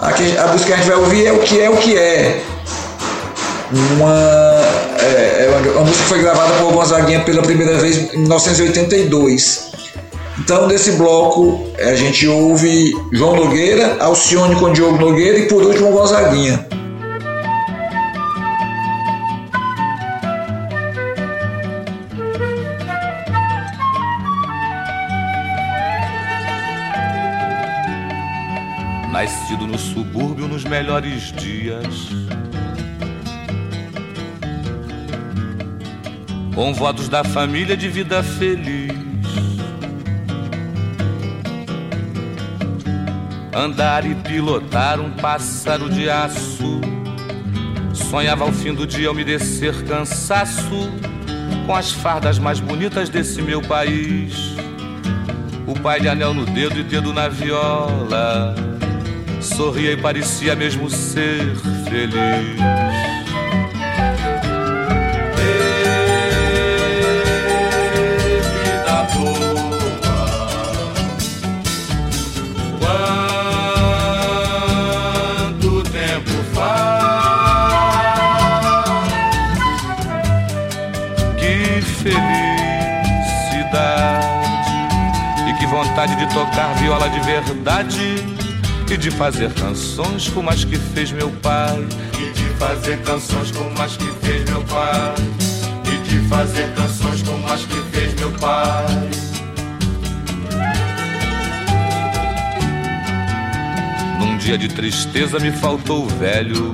Aqui, 0.00 0.38
a 0.38 0.46
música 0.46 0.68
que 0.68 0.72
a 0.72 0.76
gente 0.78 0.88
vai 0.88 0.96
ouvir 0.96 1.26
é 1.26 1.32
o 1.32 1.40
que 1.40 1.60
é 1.60 1.68
o 1.68 1.76
que 1.76 1.94
é. 1.94 2.40
Uma, 3.70 4.14
é, 5.00 5.44
é 5.44 5.48
uma, 5.50 5.70
uma 5.72 5.80
música 5.82 6.02
que 6.02 6.08
foi 6.08 6.22
gravada 6.22 6.54
por 6.54 6.72
Gonzaguinha 6.72 7.20
pela 7.24 7.42
primeira 7.42 7.76
vez 7.76 8.14
em 8.14 8.20
1982. 8.20 9.70
Então, 10.44 10.66
nesse 10.66 10.90
bloco, 10.96 11.72
a 11.78 11.94
gente 11.94 12.26
ouve 12.26 12.92
João 13.12 13.36
Nogueira, 13.36 14.02
Alcione 14.02 14.56
com 14.56 14.72
Diogo 14.72 14.98
Nogueira 14.98 15.38
e, 15.38 15.46
por 15.46 15.62
último, 15.62 15.92
Gonzaguinha. 15.92 16.66
Nascido 29.12 29.68
no 29.68 29.78
subúrbio 29.78 30.48
nos 30.48 30.64
melhores 30.64 31.32
dias. 31.34 32.08
Com 36.52 36.74
votos 36.74 37.08
da 37.08 37.22
família 37.22 37.76
de 37.76 37.88
vida 37.88 38.24
feliz. 38.24 39.11
Andar 43.54 44.06
e 44.06 44.14
pilotar 44.14 45.00
um 45.00 45.10
pássaro 45.10 45.88
de 45.88 46.08
aço. 46.08 46.80
Sonhava 47.92 48.44
ao 48.44 48.52
fim 48.52 48.72
do 48.72 48.86
dia 48.86 49.06
eu 49.06 49.14
me 49.14 49.24
descer 49.24 49.84
cansaço 49.84 50.90
com 51.66 51.74
as 51.74 51.92
fardas 51.92 52.38
mais 52.38 52.60
bonitas 52.60 53.08
desse 53.08 53.42
meu 53.42 53.60
país. 53.60 54.34
O 55.66 55.78
pai 55.78 56.00
de 56.00 56.08
anel 56.08 56.34
no 56.34 56.44
dedo 56.46 56.78
e 56.78 56.82
dedo 56.82 57.12
na 57.12 57.28
viola. 57.28 58.54
Sorria 59.40 59.92
e 59.92 59.96
parecia 59.96 60.56
mesmo 60.56 60.88
ser 60.88 61.54
feliz. 61.88 63.11
Vontade 86.02 86.16
de 86.16 86.34
tocar 86.34 86.74
viola 86.74 87.08
de 87.08 87.20
verdade 87.20 88.24
e 88.90 88.96
de 88.96 89.10
fazer 89.10 89.52
canções 89.52 90.28
como 90.28 90.50
as 90.50 90.64
que 90.64 90.76
fez 90.76 91.12
meu 91.12 91.30
pai. 91.30 91.86
E 92.18 92.32
de 92.32 92.44
fazer 92.58 93.00
canções 93.02 93.52
como 93.52 93.80
as 93.80 93.96
que 93.96 94.10
fez 94.20 94.44
meu 94.50 94.62
pai. 94.64 95.14
E 95.86 96.08
de 96.08 96.28
fazer 96.28 96.68
canções 96.74 97.22
como 97.22 97.46
as 97.46 97.64
que 97.64 97.76
fez 97.92 98.14
meu 98.14 98.32
pai. 98.32 98.86
Num 104.18 104.36
dia 104.38 104.58
de 104.58 104.68
tristeza 104.68 105.38
me 105.38 105.52
faltou 105.52 106.04
o 106.04 106.08
velho. 106.08 106.72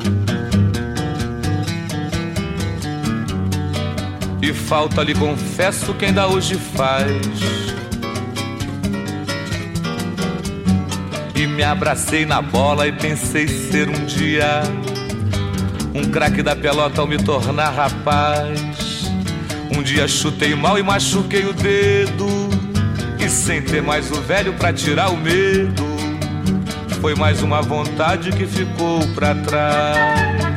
E 4.40 4.54
falta 4.54 5.02
lhe 5.02 5.14
confesso 5.14 5.92
quem 5.94 6.08
ainda 6.08 6.26
hoje 6.26 6.54
faz. 6.54 7.77
E 11.38 11.46
me 11.46 11.62
abracei 11.62 12.26
na 12.26 12.42
bola 12.42 12.88
e 12.88 12.90
pensei 12.90 13.46
ser 13.46 13.88
um 13.88 14.04
dia 14.04 14.60
um 15.94 16.10
craque 16.10 16.42
da 16.42 16.56
pelota 16.56 17.00
ao 17.00 17.06
me 17.06 17.16
tornar 17.16 17.70
rapaz. 17.70 19.08
Um 19.70 19.80
dia 19.80 20.08
chutei 20.08 20.56
mal 20.56 20.76
e 20.80 20.82
machuquei 20.82 21.44
o 21.44 21.52
dedo. 21.52 22.26
E 23.24 23.28
sem 23.28 23.62
ter 23.62 23.80
mais 23.80 24.10
o 24.10 24.20
velho 24.20 24.52
pra 24.54 24.72
tirar 24.72 25.10
o 25.10 25.16
medo, 25.16 25.84
foi 27.00 27.14
mais 27.14 27.40
uma 27.40 27.62
vontade 27.62 28.32
que 28.32 28.44
ficou 28.44 29.06
pra 29.14 29.32
trás. 29.36 30.47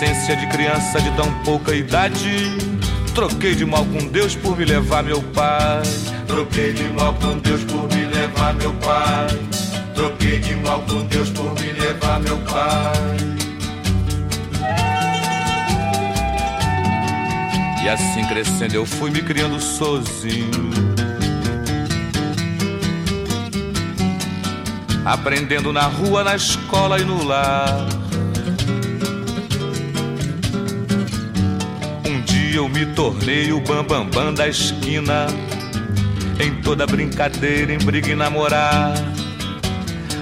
Inocência 0.00 0.34
de 0.34 0.46
criança 0.46 1.00
de 1.00 1.10
tão 1.10 1.30
pouca 1.44 1.74
idade. 1.74 2.56
Troquei 3.14 3.54
de 3.54 3.66
mal 3.66 3.84
com 3.84 4.06
Deus 4.08 4.34
por 4.34 4.56
me 4.56 4.64
levar 4.64 5.02
meu 5.02 5.20
pai. 5.22 5.82
Troquei 6.26 6.72
de 6.72 6.84
mal 6.84 7.12
com 7.14 7.36
Deus 7.38 7.62
por 7.64 7.82
me 7.94 8.06
levar 8.06 8.54
meu 8.54 8.72
pai. 8.74 9.28
Troquei 9.94 10.38
de 10.38 10.54
mal 10.56 10.80
com 10.82 11.04
Deus 11.04 11.28
por 11.30 11.52
me 11.60 11.72
levar 11.72 12.18
meu 12.20 12.38
pai. 12.38 13.16
E 17.82 17.88
assim 17.88 18.24
crescendo 18.26 18.74
eu 18.74 18.86
fui 18.86 19.10
me 19.10 19.20
criando 19.20 19.60
sozinho. 19.60 20.70
Aprendendo 25.04 25.72
na 25.72 25.82
rua, 25.82 26.24
na 26.24 26.36
escola 26.36 26.98
e 26.98 27.04
no 27.04 27.22
lar 27.22 27.99
eu 32.60 32.68
me 32.68 32.84
tornei 32.84 33.52
o 33.52 33.60
bambambam 33.60 34.04
bam, 34.04 34.24
bam 34.24 34.34
da 34.34 34.46
esquina. 34.46 35.26
Em 36.38 36.60
toda 36.60 36.86
brincadeira, 36.86 37.72
em 37.72 37.78
briga 37.78 38.10
e 38.10 38.14
namorar. 38.14 38.92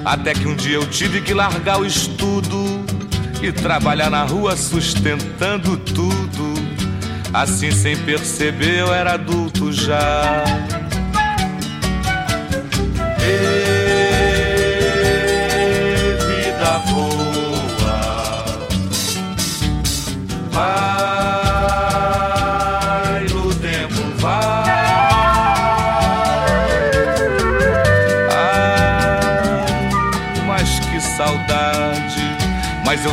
Até 0.04 0.34
que 0.34 0.46
um 0.46 0.54
dia 0.54 0.76
eu 0.76 0.86
tive 0.86 1.20
que 1.20 1.34
largar 1.34 1.80
o 1.80 1.84
estudo 1.84 2.84
e 3.42 3.50
trabalhar 3.50 4.08
na 4.08 4.22
rua 4.22 4.56
sustentando 4.56 5.76
tudo. 5.78 6.54
Assim, 7.34 7.72
sem 7.72 7.96
perceber, 7.96 8.78
eu 8.78 8.94
era 8.94 9.14
adulto 9.14 9.72
já. 9.72 10.44
Mas 13.18 13.67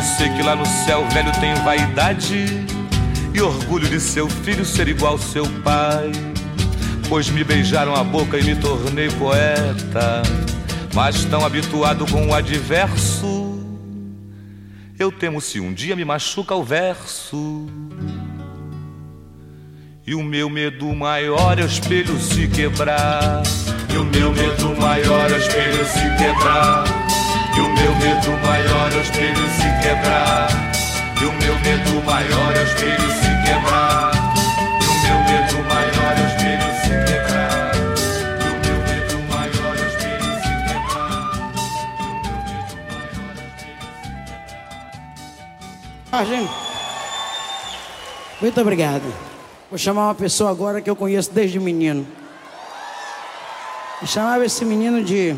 sei 0.06 0.28
que 0.30 0.42
lá 0.42 0.54
no 0.54 0.64
céu 0.64 1.02
o 1.02 1.10
velho 1.10 1.32
tem 1.40 1.54
vaidade 1.56 2.46
e 3.34 3.40
orgulho 3.40 3.88
de 3.88 4.00
seu 4.00 4.28
filho 4.28 4.64
ser 4.64 4.88
igual 4.88 5.12
ao 5.12 5.18
seu 5.18 5.44
pai. 5.62 6.12
Pois 7.08 7.28
me 7.28 7.44
beijaram 7.44 7.94
a 7.94 8.02
boca 8.02 8.38
e 8.38 8.42
me 8.42 8.56
tornei 8.56 9.08
poeta, 9.10 10.22
mas 10.94 11.24
tão 11.24 11.44
habituado 11.44 12.06
com 12.06 12.28
o 12.28 12.34
adverso 12.34 13.44
Eu 14.98 15.12
temo 15.12 15.40
se 15.40 15.60
um 15.60 15.74
dia 15.74 15.94
me 15.94 16.04
machuca 16.04 16.54
o 16.54 16.64
verso. 16.64 17.66
E 20.06 20.14
o 20.14 20.22
meu 20.22 20.48
medo 20.48 20.94
maior 20.94 21.58
é 21.58 21.62
o 21.62 21.66
espelho 21.66 22.18
se 22.18 22.48
quebrar. 22.48 23.42
E 23.92 23.96
o 23.98 24.04
meu 24.04 24.32
medo 24.32 24.74
maior 24.80 25.30
é 25.30 25.34
o 25.34 25.38
espelho 25.38 25.84
se 25.84 26.16
quebrar. 26.16 26.84
E 27.56 27.60
o 27.60 27.68
meu 27.70 27.94
medo 27.96 28.30
maior 28.46 28.92
é 28.92 28.96
o 28.96 29.00
espelho 29.00 29.48
se 29.48 29.68
quebrar. 29.82 30.48
E 31.18 31.24
o 31.24 31.32
meu 31.32 31.58
medo 31.60 32.02
maior 32.04 32.54
é 32.54 32.60
o 32.60 32.62
espelho 32.64 33.10
se 33.10 33.30
quebrar. 33.46 34.12
E 34.82 34.86
o 34.86 34.94
meu 35.02 35.18
medo 35.24 35.56
maior 35.66 36.12
é 36.12 36.20
o 36.20 36.26
espelho 36.26 36.70
se 36.82 36.92
quebrar. 37.06 37.72
E 38.42 38.48
o 38.50 38.56
meu 38.60 38.78
medo 38.84 39.16
maior 39.30 39.72
é 39.74 39.80
o 39.80 39.86
espelho 39.88 40.32
se 40.42 40.52
quebrar. 40.68 41.24
Sargento, 46.10 46.54
muito 48.40 48.60
obrigado. 48.60 49.14
Vou 49.70 49.78
chamar 49.78 50.08
uma 50.08 50.14
pessoa 50.14 50.50
agora 50.50 50.82
que 50.82 50.90
eu 50.90 50.94
conheço 50.94 51.32
desde 51.32 51.58
menino. 51.58 52.06
Eu 54.02 54.06
chamava 54.06 54.44
esse 54.44 54.62
menino 54.62 55.02
de 55.02 55.34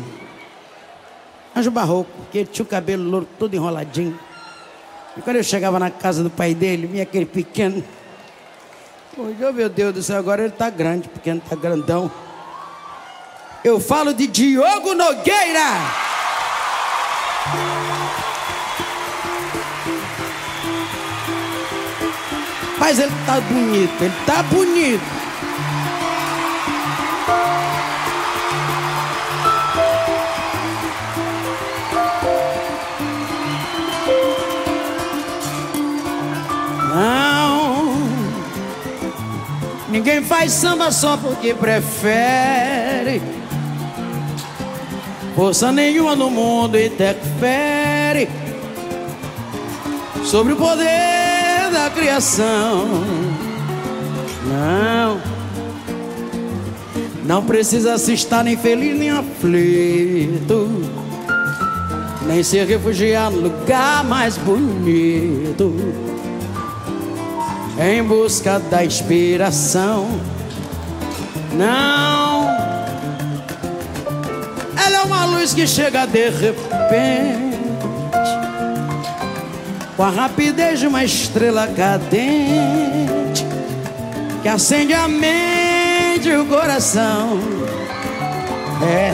Anjo 1.59 1.71
Barroco, 1.71 2.09
porque 2.15 2.37
ele 2.37 2.49
tinha 2.49 2.63
o 2.63 2.67
cabelo 2.67 3.03
louro 3.03 3.27
todo 3.37 3.53
enroladinho. 3.53 4.17
E 5.17 5.21
quando 5.21 5.35
eu 5.35 5.43
chegava 5.43 5.77
na 5.77 5.91
casa 5.91 6.23
do 6.23 6.29
pai 6.29 6.53
dele, 6.55 6.87
vinha 6.87 7.03
aquele 7.03 7.25
pequeno. 7.25 7.83
Hoje, 9.17 9.43
oh, 9.43 9.51
meu 9.51 9.67
Deus 9.67 9.93
do 9.93 10.01
céu, 10.01 10.17
agora 10.17 10.43
ele 10.43 10.53
tá 10.53 10.69
grande, 10.69 11.09
pequeno 11.09 11.41
tá 11.41 11.57
grandão. 11.57 12.09
Eu 13.61 13.77
falo 13.77 14.13
de 14.13 14.25
Diogo 14.25 14.95
Nogueira. 14.95 15.69
Mas 22.79 22.99
ele 22.99 23.11
tá 23.25 23.41
bonito, 23.41 24.01
ele 24.01 24.13
tá 24.25 24.43
bonito. 24.43 25.18
Ninguém 39.99 40.23
faz 40.23 40.53
samba 40.53 40.93
só 40.93 41.17
porque 41.17 41.53
prefere. 41.53 43.21
Força 45.35 45.73
nenhuma 45.73 46.15
no 46.15 46.29
mundo 46.29 46.79
interfere 46.79 48.29
sobre 50.23 50.53
o 50.53 50.55
poder 50.55 51.69
da 51.73 51.89
criação. 51.89 52.87
Não, 54.47 55.21
não 57.25 57.43
precisa 57.43 57.97
se 57.97 58.13
estar 58.13 58.43
nem 58.43 58.55
feliz 58.55 58.97
nem 58.97 59.09
aflito, 59.09 60.81
nem 62.25 62.41
se 62.41 62.57
refugiar 62.63 63.29
no 63.29 63.41
lugar 63.41 64.03
mais 64.05 64.37
bonito, 64.37 65.73
em 67.79 68.03
busca 68.03 68.59
da 68.59 68.83
inspiração. 68.83 70.07
Não, 71.53 72.47
ela 74.85 74.97
é 74.97 75.01
uma 75.03 75.25
luz 75.25 75.53
que 75.53 75.65
chega 75.65 76.05
de 76.05 76.29
repente 76.29 77.49
com 79.95 80.03
a 80.03 80.09
rapidez 80.09 80.79
de 80.79 80.87
uma 80.87 81.03
estrela 81.03 81.67
cadente 81.67 83.45
que 84.41 84.47
acende 84.47 84.93
a 84.93 85.07
mente 85.07 86.29
e 86.29 86.37
o 86.37 86.45
coração. 86.45 87.39
É, 88.81 89.11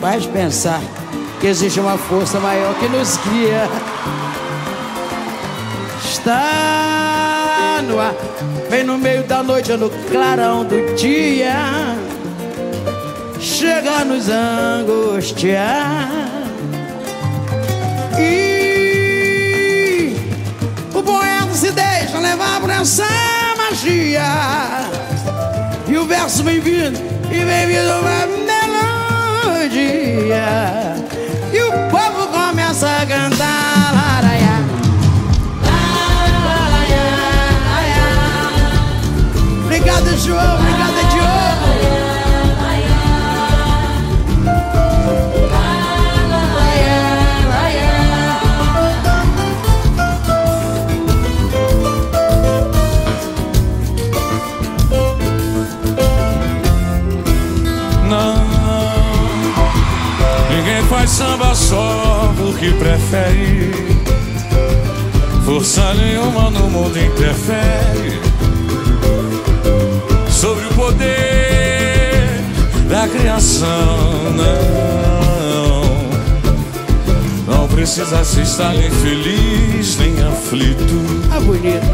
faz 0.00 0.26
pensar 0.26 0.80
que 1.40 1.46
existe 1.46 1.78
uma 1.78 1.96
força 1.96 2.40
maior 2.40 2.74
que 2.74 2.88
nos 2.88 3.16
guia. 3.18 3.91
Está 6.24 7.82
no 7.82 7.98
ar, 7.98 8.14
vem 8.70 8.84
no 8.84 8.96
meio 8.96 9.24
da 9.24 9.42
noite 9.42 9.72
ou 9.72 9.78
no 9.78 9.90
clarão 9.90 10.64
do 10.64 10.94
dia, 10.94 11.96
chega 13.40 14.04
nos 14.04 14.28
angustiar. 14.28 16.08
E 18.20 20.14
o 20.94 21.02
poeta 21.02 21.54
se 21.54 21.72
deixa 21.72 22.20
levar 22.20 22.60
por 22.60 22.70
essa 22.70 23.04
magia. 23.58 24.22
E 25.88 25.96
o 25.96 26.06
verso 26.06 26.44
vem 26.44 26.60
vindo, 26.60 27.00
e 27.32 27.44
vem 27.44 27.66
vindo 27.66 27.98
uma 27.98 28.28
melodia. 29.58 30.94
E 31.52 31.60
o 31.64 31.72
povo 31.90 32.28
começa 32.28 32.86
a 32.86 33.06
cantar. 33.06 33.31
João. 40.24 40.38
Diogo. 41.10 41.32
Não, 58.08 58.44
ninguém 60.50 60.82
faz 60.88 61.10
samba 61.10 61.52
só 61.54 62.32
porque 62.38 62.70
prefere. 62.70 63.72
Força 65.44 65.94
nenhuma 65.94 66.48
no 66.50 66.70
mundo 66.70 66.96
interfere 66.96 68.31
poder 70.82 72.40
da 72.88 73.06
criação. 73.06 74.32
Não, 74.36 75.84
não 77.46 77.68
precisa 77.68 78.24
se 78.24 78.40
estar 78.40 78.72
nem 78.74 78.90
feliz 78.90 79.96
nem 79.98 80.12
aflito. 80.24 81.00
Ah, 81.30 81.40
bonito. 81.40 81.86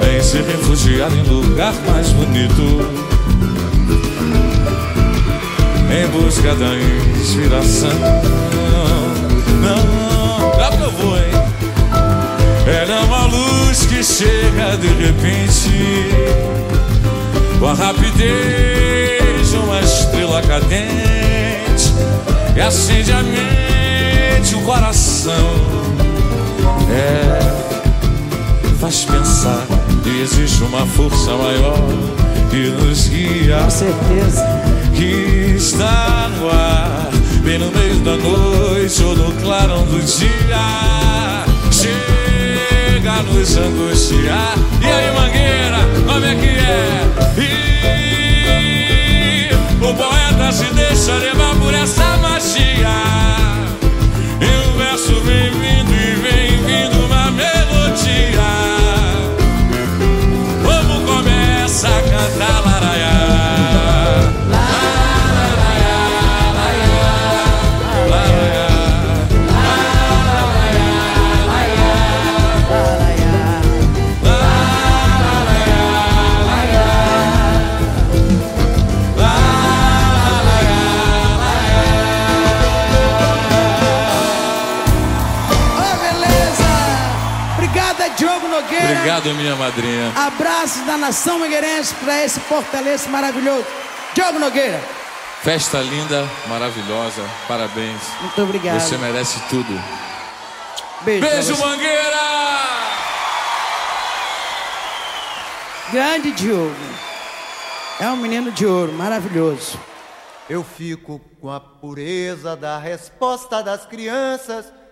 Nem 0.00 0.22
se 0.22 0.36
refugiar 0.38 1.10
em 1.12 1.22
lugar 1.22 1.74
mais 1.90 2.10
bonito. 2.10 2.88
Em 5.90 6.06
busca 6.08 6.54
da 6.54 6.76
inspiração. 7.18 7.98
Não, 9.62 10.60
já 10.60 10.70
provou, 10.70 11.16
hein? 11.16 11.24
Ela 12.66 12.94
é 12.94 13.00
uma 13.00 13.24
luz 13.26 13.86
que 13.86 14.04
chega 14.04 14.76
de 14.76 14.88
repente 14.88 16.48
Com 17.58 17.66
a 17.66 17.74
rapidez 17.74 19.50
de 19.50 19.56
uma 19.56 19.80
estrela 19.80 20.40
cadente 20.42 21.92
Que 22.54 22.60
acende 22.60 23.12
a 23.12 23.22
mente, 23.22 24.54
o 24.54 24.62
coração. 24.62 25.78
É, 26.90 27.38
faz 28.80 29.04
pensar 29.04 29.66
que 30.02 30.22
existe 30.22 30.62
uma 30.62 30.86
força 30.86 31.32
maior 31.32 31.78
Que 32.50 32.70
nos 32.70 33.08
guia. 33.08 33.58
Com 33.64 33.70
certeza. 33.70 34.46
Que 34.94 35.54
está 35.56 36.30
no 36.38 36.50
ar 36.50 37.08
Bem 37.48 37.58
no 37.58 37.70
meio 37.70 37.94
da 38.00 38.16
noite 38.16 39.02
ou 39.02 39.16
no 39.16 39.32
clarão 39.40 39.82
do 39.84 40.00
dia. 40.02 41.46
Chega 41.70 43.12
a 43.12 43.22
nos 43.22 43.56
angustiar. 43.56 44.54
E 44.82 44.86
aí 44.86 45.14
Mangueira, 45.14 45.67
se 50.52 50.64
deixa 50.74 51.14
levar 51.14 51.54
por 51.56 51.74
essa 51.74 52.16
magia 52.18 52.88
E 54.40 54.68
o 54.68 54.78
verso 54.78 55.20
vem 55.22 55.67
madrinha. 89.68 90.12
Abraços 90.16 90.84
da 90.86 90.96
nação 90.96 91.38
mangueirense 91.38 91.94
para 91.96 92.24
esse 92.24 92.40
fortaleza 92.40 93.08
maravilhoso. 93.08 93.66
Diogo 94.14 94.38
Nogueira. 94.38 94.80
Festa 95.42 95.78
linda, 95.78 96.28
maravilhosa. 96.48 97.22
Parabéns. 97.46 98.00
Muito 98.20 98.42
obrigado. 98.42 98.80
Você 98.80 98.96
merece 98.96 99.38
tudo. 99.48 99.80
Beijo. 101.02 101.26
Beijo. 101.26 101.56
Mangueira! 101.58 102.28
Grande 105.92 106.32
Diogo. 106.32 106.74
É 108.00 108.08
um 108.08 108.16
menino 108.16 108.50
de 108.50 108.66
ouro, 108.66 108.92
maravilhoso. 108.92 109.78
Eu 110.48 110.64
fico 110.64 111.20
com 111.40 111.50
a 111.50 111.60
pureza 111.60 112.56
da 112.56 112.78
resposta 112.78 113.62
das 113.62 113.84
crianças. 113.86 114.72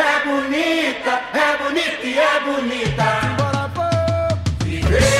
É 0.00 0.24
bonita, 0.24 1.20
é 1.34 1.56
bonita 1.62 2.06
e 2.06 2.18
é 2.18 2.40
bonita. 2.40 3.20
Viver 4.64 5.19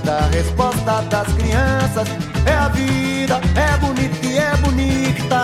Da 0.00 0.28
resposta 0.28 1.02
das 1.02 1.32
crianças. 1.34 2.08
É 2.46 2.52
a 2.52 2.68
vida, 2.68 3.40
é 3.54 3.76
bonita 3.78 4.26
e 4.26 4.38
é 4.38 4.56
bonita. 4.56 5.42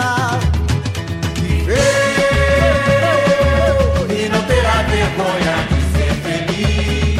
E 4.09 4.29
não 4.29 4.41
terá 4.43 4.83
vergonha 4.83 5.55
de 5.69 5.81
ser 5.97 6.13
feliz. 6.23 7.14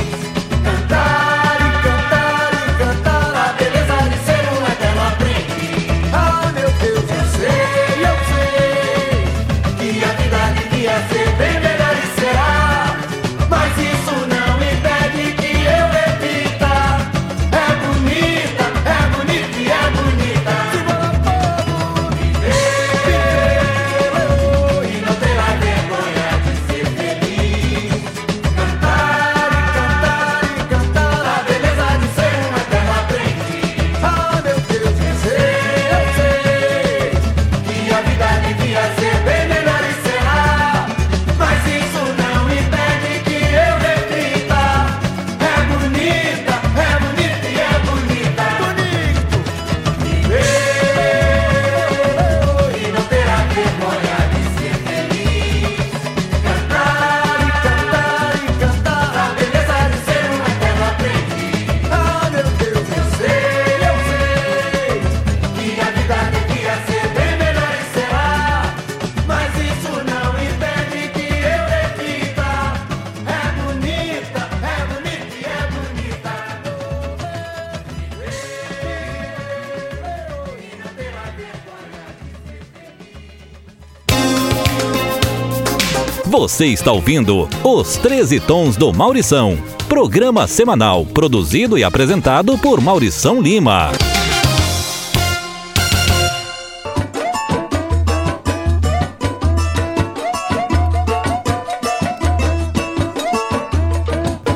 Você 86.56 86.68
está 86.68 86.90
ouvindo 86.90 87.50
Os 87.66 87.98
13 87.98 88.40
Tons 88.40 88.78
do 88.78 88.94
Maurição. 88.94 89.62
Programa 89.90 90.48
semanal 90.48 91.06
produzido 91.06 91.78
e 91.78 91.84
apresentado 91.84 92.58
por 92.58 92.80
Maurição 92.80 93.42
Lima. 93.42 93.92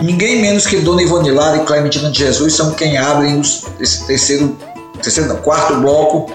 ninguém 0.02 0.42
menos 0.42 0.66
que 0.66 0.78
Dona 0.78 1.04
Ivone 1.04 1.32
Lara 1.32 1.58
e 1.58 1.66
Clementina 1.66 2.10
de 2.10 2.20
Jesus 2.20 2.54
são 2.54 2.74
quem 2.76 2.98
abrem 2.98 3.38
os, 3.42 3.66
esse 3.78 4.08
terceiro, 4.08 4.58
terceiro 5.02 5.28
não, 5.28 5.42
quarto 5.42 5.76
bloco 5.82 6.32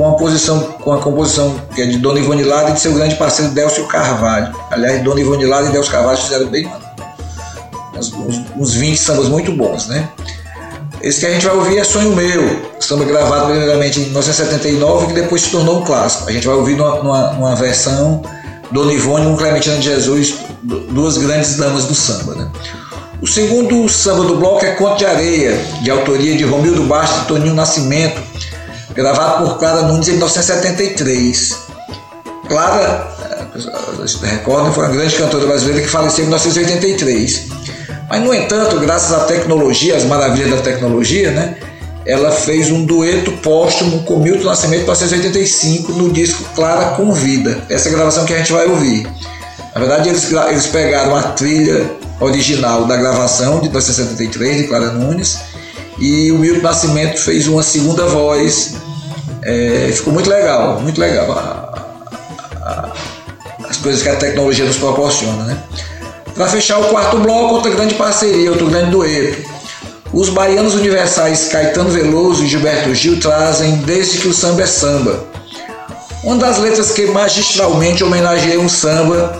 com 0.00 0.08
a, 0.08 0.12
posição, 0.14 0.60
com 0.82 0.92
a 0.94 0.98
composição 0.98 1.54
que 1.74 1.82
é 1.82 1.84
de 1.84 1.98
Dona 1.98 2.18
Ivone 2.18 2.42
Lara 2.42 2.70
e 2.70 2.72
de 2.72 2.80
seu 2.80 2.94
grande 2.94 3.16
parceiro 3.16 3.52
Delcio 3.52 3.86
Carvalho. 3.86 4.50
Aliás, 4.70 5.04
Dona 5.04 5.20
Ivone 5.20 5.44
Lara 5.44 5.66
e 5.66 5.72
Delcio 5.72 5.92
Carvalho 5.92 6.16
fizeram 6.16 6.46
bem 6.46 6.66
uns, 7.94 8.10
uns, 8.14 8.40
uns 8.56 8.72
20 8.72 8.96
sambas 8.96 9.28
muito 9.28 9.52
bons, 9.52 9.88
né? 9.88 10.08
Esse 11.02 11.20
que 11.20 11.26
a 11.26 11.30
gente 11.30 11.44
vai 11.44 11.54
ouvir 11.54 11.76
é 11.76 11.84
Sonho 11.84 12.16
Meu, 12.16 12.62
samba 12.80 13.04
gravado 13.04 13.50
primeiramente 13.50 14.00
em 14.00 14.04
1979 14.04 15.08
que 15.08 15.12
depois 15.12 15.42
se 15.42 15.50
tornou 15.50 15.80
um 15.80 15.84
clássico. 15.84 16.30
A 16.30 16.32
gente 16.32 16.46
vai 16.46 16.56
ouvir 16.56 16.76
numa, 16.76 17.02
numa, 17.02 17.32
numa 17.32 17.54
versão 17.54 18.22
Dona 18.70 18.94
Ivone 18.94 19.26
com 19.26 19.36
Clementina 19.36 19.76
de 19.76 19.82
Jesus, 19.82 20.34
duas 20.62 21.18
grandes 21.18 21.58
damas 21.58 21.84
do 21.84 21.94
samba. 21.94 22.36
Né? 22.36 22.50
O 23.20 23.26
segundo 23.26 23.86
samba 23.86 24.24
do 24.24 24.36
bloco 24.36 24.64
é 24.64 24.70
Conto 24.76 24.96
de 24.96 25.04
Areia, 25.04 25.58
de 25.82 25.90
autoria 25.90 26.34
de 26.38 26.44
Romildo 26.44 26.84
Bastos 26.84 27.24
e 27.24 27.26
Toninho 27.26 27.54
Nascimento, 27.54 28.29
gravado 29.00 29.46
por 29.46 29.58
Clara 29.58 29.82
Nunes 29.82 30.08
em 30.08 30.12
1973. 30.12 31.56
Clara, 32.46 33.08
eh, 33.30 34.26
recordem, 34.26 34.72
foi 34.72 34.84
uma 34.84 34.92
grande 34.92 35.16
cantora 35.16 35.46
brasileira 35.46 35.80
que 35.80 35.88
faleceu 35.88 36.24
em 36.24 36.28
1983. 36.28 37.48
Mas, 38.08 38.22
no 38.22 38.34
entanto, 38.34 38.78
graças 38.78 39.12
à 39.12 39.20
tecnologia, 39.20 39.96
às 39.96 40.04
maravilhas 40.04 40.50
da 40.50 40.56
tecnologia, 40.58 41.30
né, 41.30 41.56
ela 42.04 42.30
fez 42.30 42.70
um 42.70 42.84
dueto 42.84 43.30
póstumo 43.38 44.02
com 44.02 44.18
Milton 44.18 44.44
Nascimento 44.44 44.80
em 44.80 44.84
1985 44.84 45.92
no 45.92 46.12
disco 46.12 46.44
Clara 46.54 46.96
Convida. 46.96 47.62
Essa 47.70 47.88
é 47.88 47.92
gravação 47.92 48.24
que 48.24 48.34
a 48.34 48.38
gente 48.38 48.52
vai 48.52 48.66
ouvir. 48.66 49.06
Na 49.74 49.80
verdade, 49.80 50.08
eles, 50.08 50.30
eles 50.32 50.66
pegaram 50.66 51.14
a 51.14 51.22
trilha 51.22 51.90
original 52.18 52.84
da 52.84 52.96
gravação 52.96 53.60
de 53.60 53.68
1973 53.68 54.56
de 54.58 54.64
Clara 54.64 54.90
Nunes 54.90 55.38
e 55.98 56.32
o 56.32 56.38
Milton 56.38 56.62
Nascimento 56.62 57.20
fez 57.20 57.46
uma 57.46 57.62
segunda 57.62 58.06
voz. 58.06 58.74
É, 59.42 59.90
ficou 59.92 60.12
muito 60.12 60.28
legal, 60.28 60.80
muito 60.80 61.00
legal 61.00 61.32
a, 61.32 61.96
a, 62.62 62.92
as 63.68 63.76
coisas 63.78 64.02
que 64.02 64.08
a 64.08 64.16
tecnologia 64.16 64.64
nos 64.64 64.76
proporciona. 64.76 65.44
Né? 65.44 65.62
Para 66.34 66.48
fechar 66.48 66.78
o 66.78 66.84
quarto 66.84 67.18
bloco, 67.18 67.54
outra 67.54 67.70
grande 67.70 67.94
parceria, 67.94 68.50
outro 68.50 68.68
grande 68.68 68.90
dueto. 68.90 69.48
Os 70.12 70.28
baianos 70.28 70.74
universais 70.74 71.48
Caetano 71.48 71.90
Veloso 71.90 72.42
e 72.42 72.48
Gilberto 72.48 72.92
Gil 72.94 73.20
trazem 73.20 73.76
Desde 73.78 74.18
que 74.18 74.28
o 74.28 74.34
samba 74.34 74.62
é 74.62 74.66
samba. 74.66 75.24
Uma 76.24 76.36
das 76.36 76.58
letras 76.58 76.90
que 76.90 77.06
magistralmente 77.06 78.02
homenageia 78.02 78.60
um 78.60 78.68
samba 78.68 79.38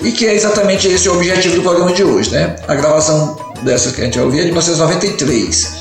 e 0.00 0.12
que 0.12 0.26
é 0.26 0.34
exatamente 0.34 0.88
esse 0.88 1.08
o 1.08 1.14
objetivo 1.14 1.56
do 1.56 1.62
programa 1.62 1.92
de 1.92 2.04
hoje, 2.04 2.30
né? 2.30 2.56
A 2.66 2.74
gravação 2.74 3.36
dessa 3.62 3.90
que 3.90 4.00
a 4.00 4.04
gente 4.04 4.16
vai 4.16 4.24
ouvir 4.24 4.38
é 4.40 4.42
de 4.42 4.48
1993. 4.48 5.72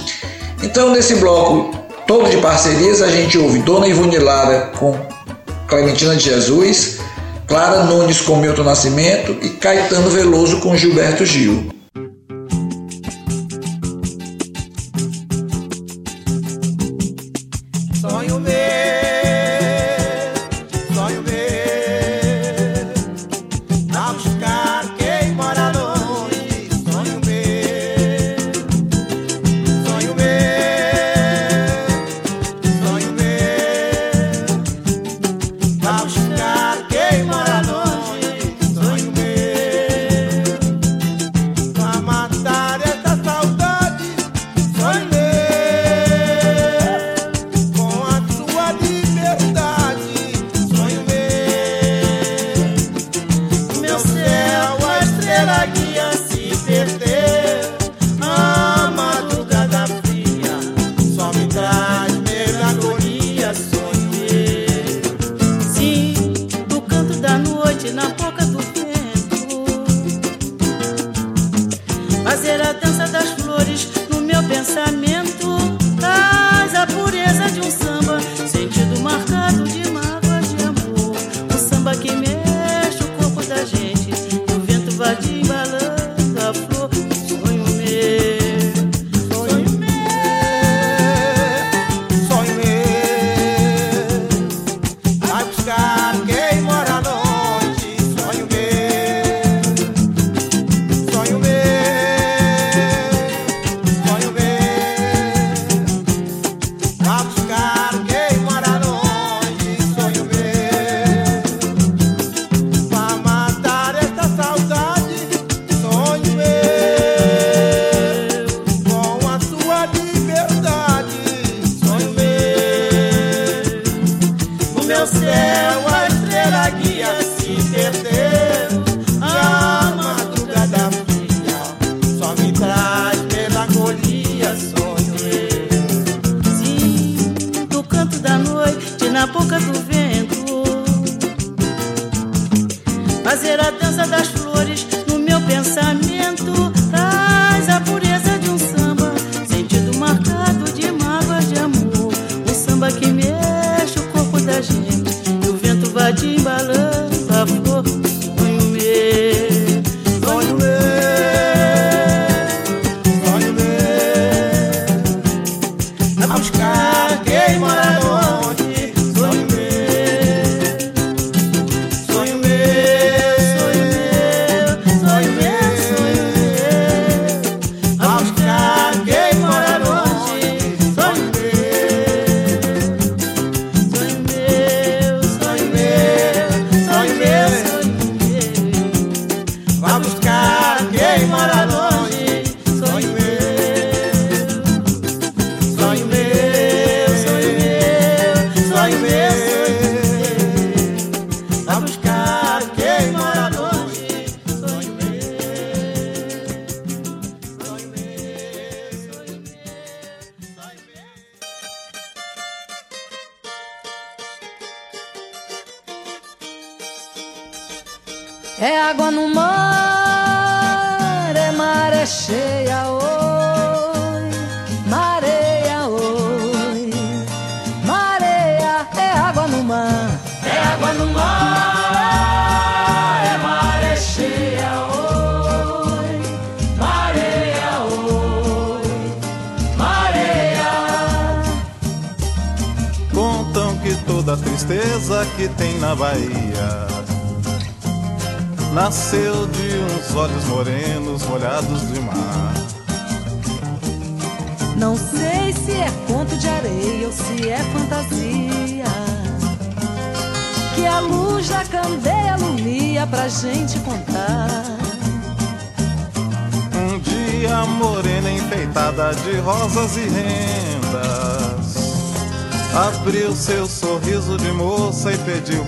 Então, 0.63 0.91
nesse 0.91 1.15
bloco 1.15 1.80
todo 2.11 2.29
de 2.29 2.35
parcerias, 2.39 3.01
a 3.01 3.09
gente 3.09 3.37
ouve 3.37 3.59
Dona 3.59 3.87
Ivone 3.87 4.17
Lara 4.17 4.69
com 4.77 4.93
Clementina 5.65 6.13
de 6.13 6.25
Jesus, 6.25 6.97
Clara 7.47 7.85
Nunes 7.85 8.19
com 8.19 8.35
Milton 8.35 8.63
Nascimento 8.63 9.37
e 9.41 9.51
Caetano 9.51 10.09
Veloso 10.09 10.59
com 10.59 10.75
Gilberto 10.75 11.25
Gil. 11.25 11.71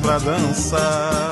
Pra 0.03 0.19
dançar. 0.19 1.31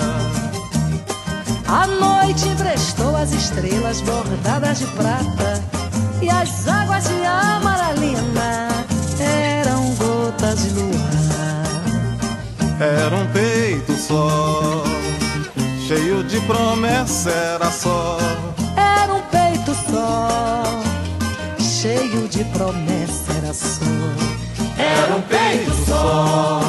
A 1.67 1.85
noite 1.87 2.47
emprestou 2.47 3.15
as 3.15 3.31
estrelas 3.33 4.01
bordadas 4.01 4.79
de 4.79 4.85
prata 4.87 5.63
e 6.21 6.29
as 6.29 6.67
águas 6.67 7.03
de 7.03 7.25
amaralina 7.25 8.69
eram 9.19 9.93
gotas 9.95 10.63
de 10.63 10.69
luar. 10.69 11.01
Era 12.79 13.15
um 13.15 13.27
peito 13.27 13.93
só, 13.93 14.83
cheio 15.87 16.23
de 16.23 16.39
promessa, 16.41 17.29
era 17.29 17.69
só. 17.69 18.17
Era 18.75 19.13
um 19.13 19.21
peito 19.21 19.75
só, 19.91 20.63
cheio 21.59 22.27
de 22.27 22.43
promessa, 22.45 23.33
era 23.37 23.53
só. 23.53 23.85
Era 24.77 25.15
um 25.15 25.21
peito 25.21 25.71
só, 25.85 26.61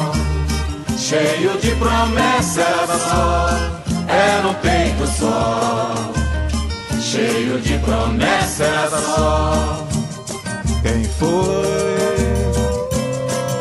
cheio 1.03 1.57
de 1.57 1.75
promessa, 1.75 2.61
era 2.61 2.97
só. 2.97 3.49
Era 4.07 4.47
um 4.47 4.53
peito 4.55 5.05
só, 5.05 5.93
cheio 7.01 7.59
de 7.59 7.77
promessa, 7.79 8.63
era 8.63 9.01
só. 9.01 9.85
Quem 10.81 11.03
foi 11.03 12.23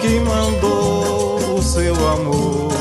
que 0.01 0.21
mandou 0.21 1.57
o 1.59 1.63
seu 1.63 1.95
amor 2.11 2.73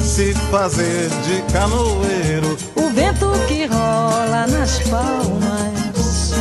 se 0.00 0.32
fazer 0.50 1.08
de 1.26 1.42
canoeiro? 1.52 2.56
O 2.76 2.90
vento 2.90 3.32
que 3.48 3.66
rola 3.66 4.46
nas 4.46 4.78
palmas 4.88 6.34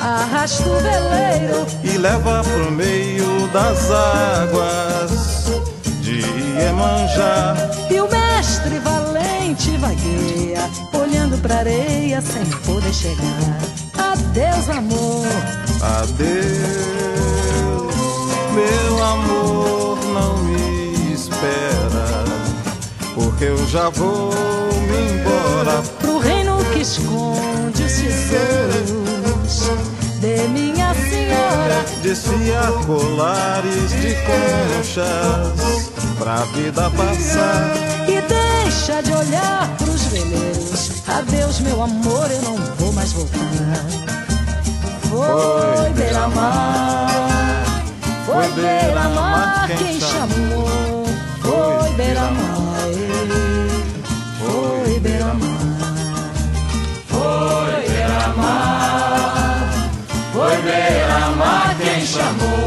arrasta 0.00 0.68
o 0.68 0.80
veleiro 0.80 1.66
e 1.82 1.98
leva 1.98 2.42
pro 2.42 2.70
meio 2.72 3.48
das 3.48 3.90
águas 3.90 5.15
de 6.06 6.20
Iemanjá. 6.20 7.56
E 7.90 8.00
o 8.00 8.08
mestre 8.08 8.78
valente 8.78 9.76
vagueia, 9.76 10.70
olhando 10.92 11.36
pra 11.42 11.56
areia 11.56 12.20
sem 12.20 12.44
poder 12.64 12.94
chegar. 12.94 13.58
Adeus, 14.12 14.70
amor. 14.70 15.26
Adeus, 15.82 16.36
meu 18.54 19.04
amor, 19.04 19.98
não 20.14 20.36
me 20.44 21.12
espera, 21.12 22.24
porque 23.16 23.46
eu 23.46 23.66
já 23.66 23.88
vou 23.88 24.30
me 24.32 25.10
embora 25.10 25.82
pro 25.98 26.18
reino 26.18 26.64
que 26.72 26.82
esconde 26.82 27.82
os 27.82 27.92
tesouros 27.94 29.70
de 30.20 30.48
minha 30.50 30.94
senhora. 30.94 31.84
Desfiar 32.00 32.70
colares 32.86 33.90
de 33.90 34.14
conchas 34.24 35.85
pra 36.18 36.36
vida 36.54 36.90
passar. 36.90 37.76
E 38.08 38.20
deixa 38.22 39.02
de 39.02 39.12
olhar 39.12 39.68
pros 39.76 40.02
veleiros. 40.04 40.90
Adeus, 41.08 41.60
meu 41.60 41.82
amor, 41.82 42.30
eu 42.30 42.42
não 42.42 42.56
vou 42.76 42.92
mais 42.92 43.12
voltar. 43.12 43.38
Foi 45.08 45.90
beira-mar, 45.94 47.64
foi 48.26 48.48
beira-mar 48.52 49.68
quem 49.78 50.00
chamou. 50.00 51.06
Foi 51.42 51.90
beira-mar, 51.96 52.66
foi 54.38 55.00
beira-mar, 55.00 55.50
foi 57.08 57.88
beira-mar, 57.88 59.70
foi 60.32 60.56
beira-mar 60.62 61.76
quem 61.78 62.06
chamou. 62.06 62.65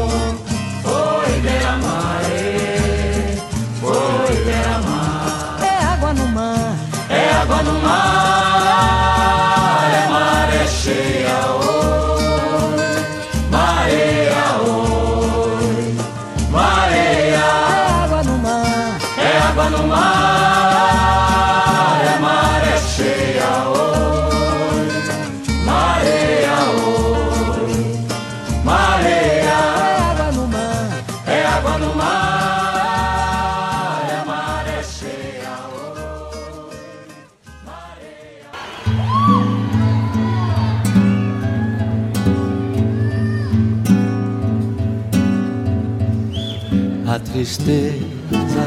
Tristeza 47.70 48.66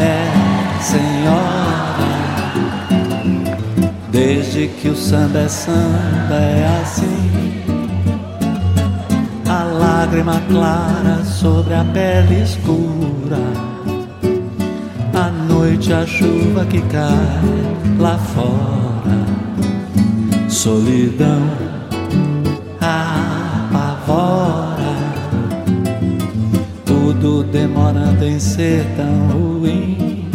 é 0.00 0.80
senhora. 0.80 2.08
Desde 4.10 4.68
que 4.68 4.88
o 4.88 4.96
samba 4.96 5.40
é 5.40 5.48
samba 5.48 6.34
é 6.34 6.80
assim. 6.82 7.30
A 9.48 9.64
lágrima 9.64 10.40
clara 10.48 11.24
sobre 11.24 11.74
a 11.74 11.84
pele 11.84 12.42
escura. 12.42 13.38
À 15.14 15.30
noite 15.30 15.92
a 15.92 16.06
chuva 16.06 16.64
que 16.64 16.80
cai 16.82 17.12
lá 17.98 18.18
fora. 18.18 19.18
Solidão 20.48 21.67
tudo 27.88 27.92
demorando 27.92 28.24
em 28.24 28.38
ser 28.38 28.84
tão 28.96 29.28
ruim. 29.28 30.28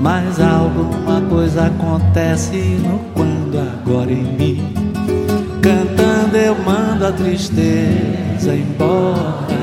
Mas 0.00 0.40
alguma 0.40 1.20
coisa 1.28 1.66
acontece 1.66 2.56
no 2.56 2.98
quando 3.14 3.58
agora 3.58 4.10
em 4.10 4.22
mim. 4.22 4.74
Cantando 5.62 6.36
eu 6.36 6.54
mando 6.64 7.06
a 7.06 7.12
tristeza 7.12 8.54
embora. 8.54 9.53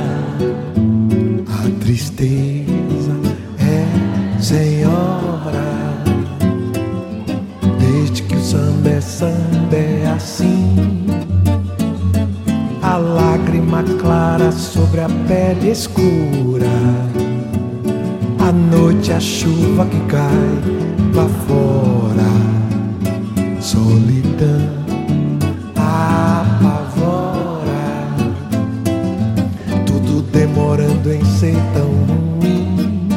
Ser 31.42 31.56
tão 31.74 31.89
ruim. 32.06 33.10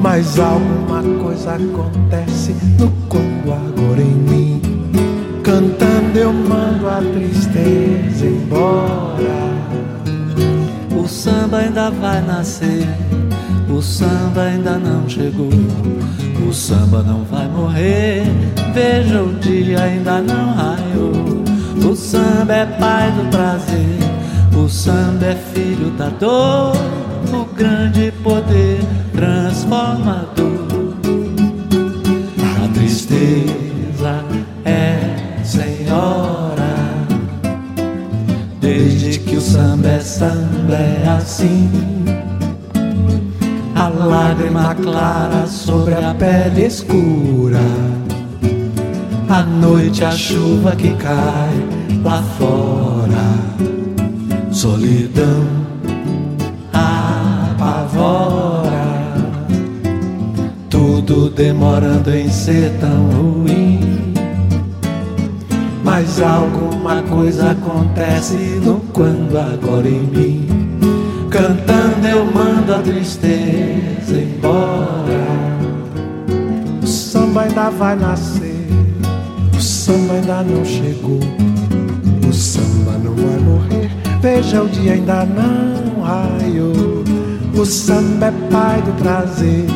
Mas 0.00 0.38
alguma 0.38 1.02
coisa 1.20 1.54
acontece 1.54 2.54
no 2.78 2.88
quando 3.08 3.52
agora 3.52 4.00
em 4.00 4.14
mim. 4.30 4.62
Cantando 5.42 6.16
eu 6.16 6.32
mando 6.32 6.88
a 6.88 7.00
tristeza 7.00 8.26
embora. 8.26 9.42
O 10.96 11.08
samba 11.08 11.58
ainda 11.58 11.90
vai 11.90 12.22
nascer, 12.22 12.86
o 13.68 13.82
samba 13.82 14.42
ainda 14.42 14.78
não 14.78 15.08
chegou. 15.08 15.50
O 16.48 16.52
samba 16.52 17.02
não 17.02 17.24
vai 17.24 17.48
morrer, 17.48 18.22
veja 18.72 19.20
o 19.20 19.34
dia 19.34 19.82
ainda 19.82 20.20
não 20.20 20.54
raiou. 20.54 21.42
O 21.90 21.96
samba 21.96 22.54
é 22.54 22.66
pai 22.66 23.10
do 23.10 23.28
prazer, 23.30 23.91
o 24.62 24.68
samba 24.68 25.26
é 25.26 25.34
filho 25.34 25.90
da 25.98 26.08
dor, 26.08 26.72
o 27.32 27.44
grande 27.56 28.12
poder 28.22 28.80
transformador. 29.12 30.52
A 32.62 32.68
tristeza 32.72 34.24
é 34.64 35.42
senhora, 35.42 36.76
desde 38.60 39.18
que 39.18 39.36
o 39.36 39.40
samba 39.40 39.88
é 39.88 40.00
samba 40.00 40.74
é 40.74 41.08
assim. 41.08 41.68
A 43.74 43.88
lágrima 43.88 44.76
clara 44.76 45.46
sobre 45.48 45.94
a 45.94 46.14
pele 46.14 46.66
escura. 46.66 47.58
À 49.28 49.42
noite 49.42 50.04
a 50.04 50.12
chuva 50.12 50.76
que 50.76 50.94
cai 50.94 51.50
lá 52.04 52.22
fora. 52.38 52.61
Solidão 54.62 55.44
apavora. 56.72 58.06
Tudo 60.70 61.28
demorando 61.30 62.14
em 62.14 62.30
ser 62.30 62.70
tão 62.78 63.10
ruim. 63.10 64.14
Mas 65.82 66.22
alguma 66.22 67.02
coisa 67.02 67.50
acontece 67.50 68.36
no 68.64 68.78
quando 68.92 69.36
agora 69.36 69.88
em 69.88 70.06
mim. 70.06 70.46
Cantando 71.28 72.06
eu 72.06 72.24
mando 72.24 72.72
a 72.72 72.78
tristeza 72.78 74.14
embora. 74.16 75.26
O 76.80 76.86
samba 76.86 77.42
ainda 77.42 77.68
vai 77.68 77.96
nascer, 77.96 78.68
o 79.58 79.60
samba 79.60 80.14
ainda 80.14 80.44
não 80.44 80.64
chegou. 80.64 81.51
Veja 84.22 84.62
o 84.62 84.68
dia 84.68 84.92
ainda 84.92 85.26
não 85.26 86.02
raiou. 86.02 87.02
O 87.54 87.66
samba 87.66 88.26
é 88.26 88.32
pai 88.50 88.80
do 88.80 88.92
prazer, 89.02 89.66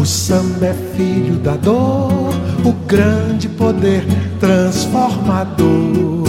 o 0.00 0.06
samba 0.06 0.66
é 0.66 0.74
filho 0.96 1.36
da 1.36 1.54
dor, 1.56 2.32
o 2.64 2.72
grande 2.88 3.48
poder 3.50 4.04
transformador. 4.40 6.24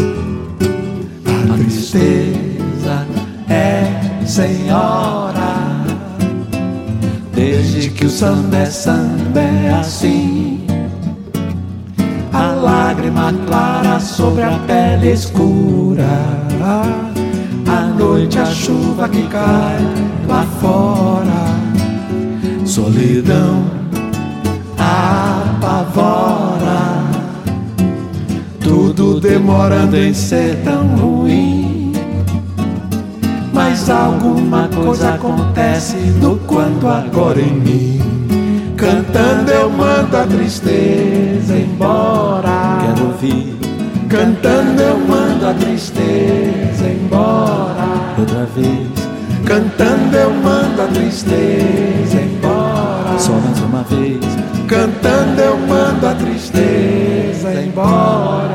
A 1.25 1.57
tristeza 1.57 3.07
é 3.49 4.27
senhora, 4.27 5.81
desde 7.33 7.89
que 7.89 8.05
o 8.05 8.09
samba 8.09 8.57
é 8.57 8.65
samba 8.65 9.39
é 9.39 9.79
assim. 9.79 10.65
A 12.33 12.53
lágrima 12.53 13.33
clara 13.47 13.99
sobre 13.99 14.43
a 14.43 14.57
pele 14.67 15.11
escura. 15.11 17.10
À 17.71 17.83
noite 17.85 18.37
a 18.37 18.45
chuva 18.45 19.07
que 19.07 19.25
cai 19.29 19.79
lá 20.27 20.45
fora. 20.59 21.55
Solidão 22.65 23.63
apavora. 24.77 26.01
Tudo 28.59 29.21
demorando 29.21 29.95
em 29.95 30.13
ser 30.13 30.61
tão 30.65 30.85
ruim. 30.97 31.93
Mas 33.53 33.89
alguma 33.89 34.67
coisa 34.67 35.13
acontece 35.13 35.95
no 35.95 36.35
quando 36.39 36.89
agora 36.89 37.39
em 37.39 37.53
mim. 37.53 38.01
Cantando 38.75 39.49
eu 39.49 39.69
mando 39.69 40.17
a 40.17 40.27
tristeza 40.27 41.57
embora. 41.57 42.79
Quero 42.81 43.07
ouvir. 43.07 43.60
Cantando 44.11 44.81
eu 44.81 44.97
mando 44.97 45.47
a 45.47 45.53
tristeza 45.53 46.85
embora. 46.85 48.13
Outra 48.19 48.45
vez. 48.47 48.89
Cantando 49.45 50.17
eu 50.17 50.33
mando 50.33 50.81
a 50.81 50.87
tristeza 50.87 52.21
embora. 52.21 53.17
Só 53.17 53.31
mais 53.31 53.57
uma 53.59 53.83
vez. 53.83 54.19
Cantando 54.67 55.39
eu 55.41 55.57
mando 55.59 56.07
a 56.07 56.13
tristeza 56.13 57.53
embora. 57.53 58.51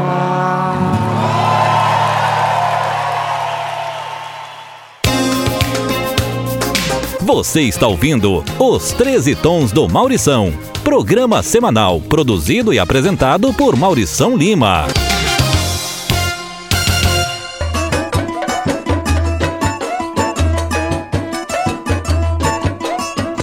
Você 7.22 7.62
está 7.62 7.86
ouvindo 7.86 8.44
Os 8.58 8.92
13 8.92 9.34
Tons 9.36 9.72
do 9.72 9.88
Maurição. 9.88 10.52
Programa 10.84 11.42
semanal 11.42 11.98
produzido 11.98 12.74
e 12.74 12.78
apresentado 12.78 13.54
por 13.54 13.74
Maurição 13.74 14.36
Lima. 14.36 14.84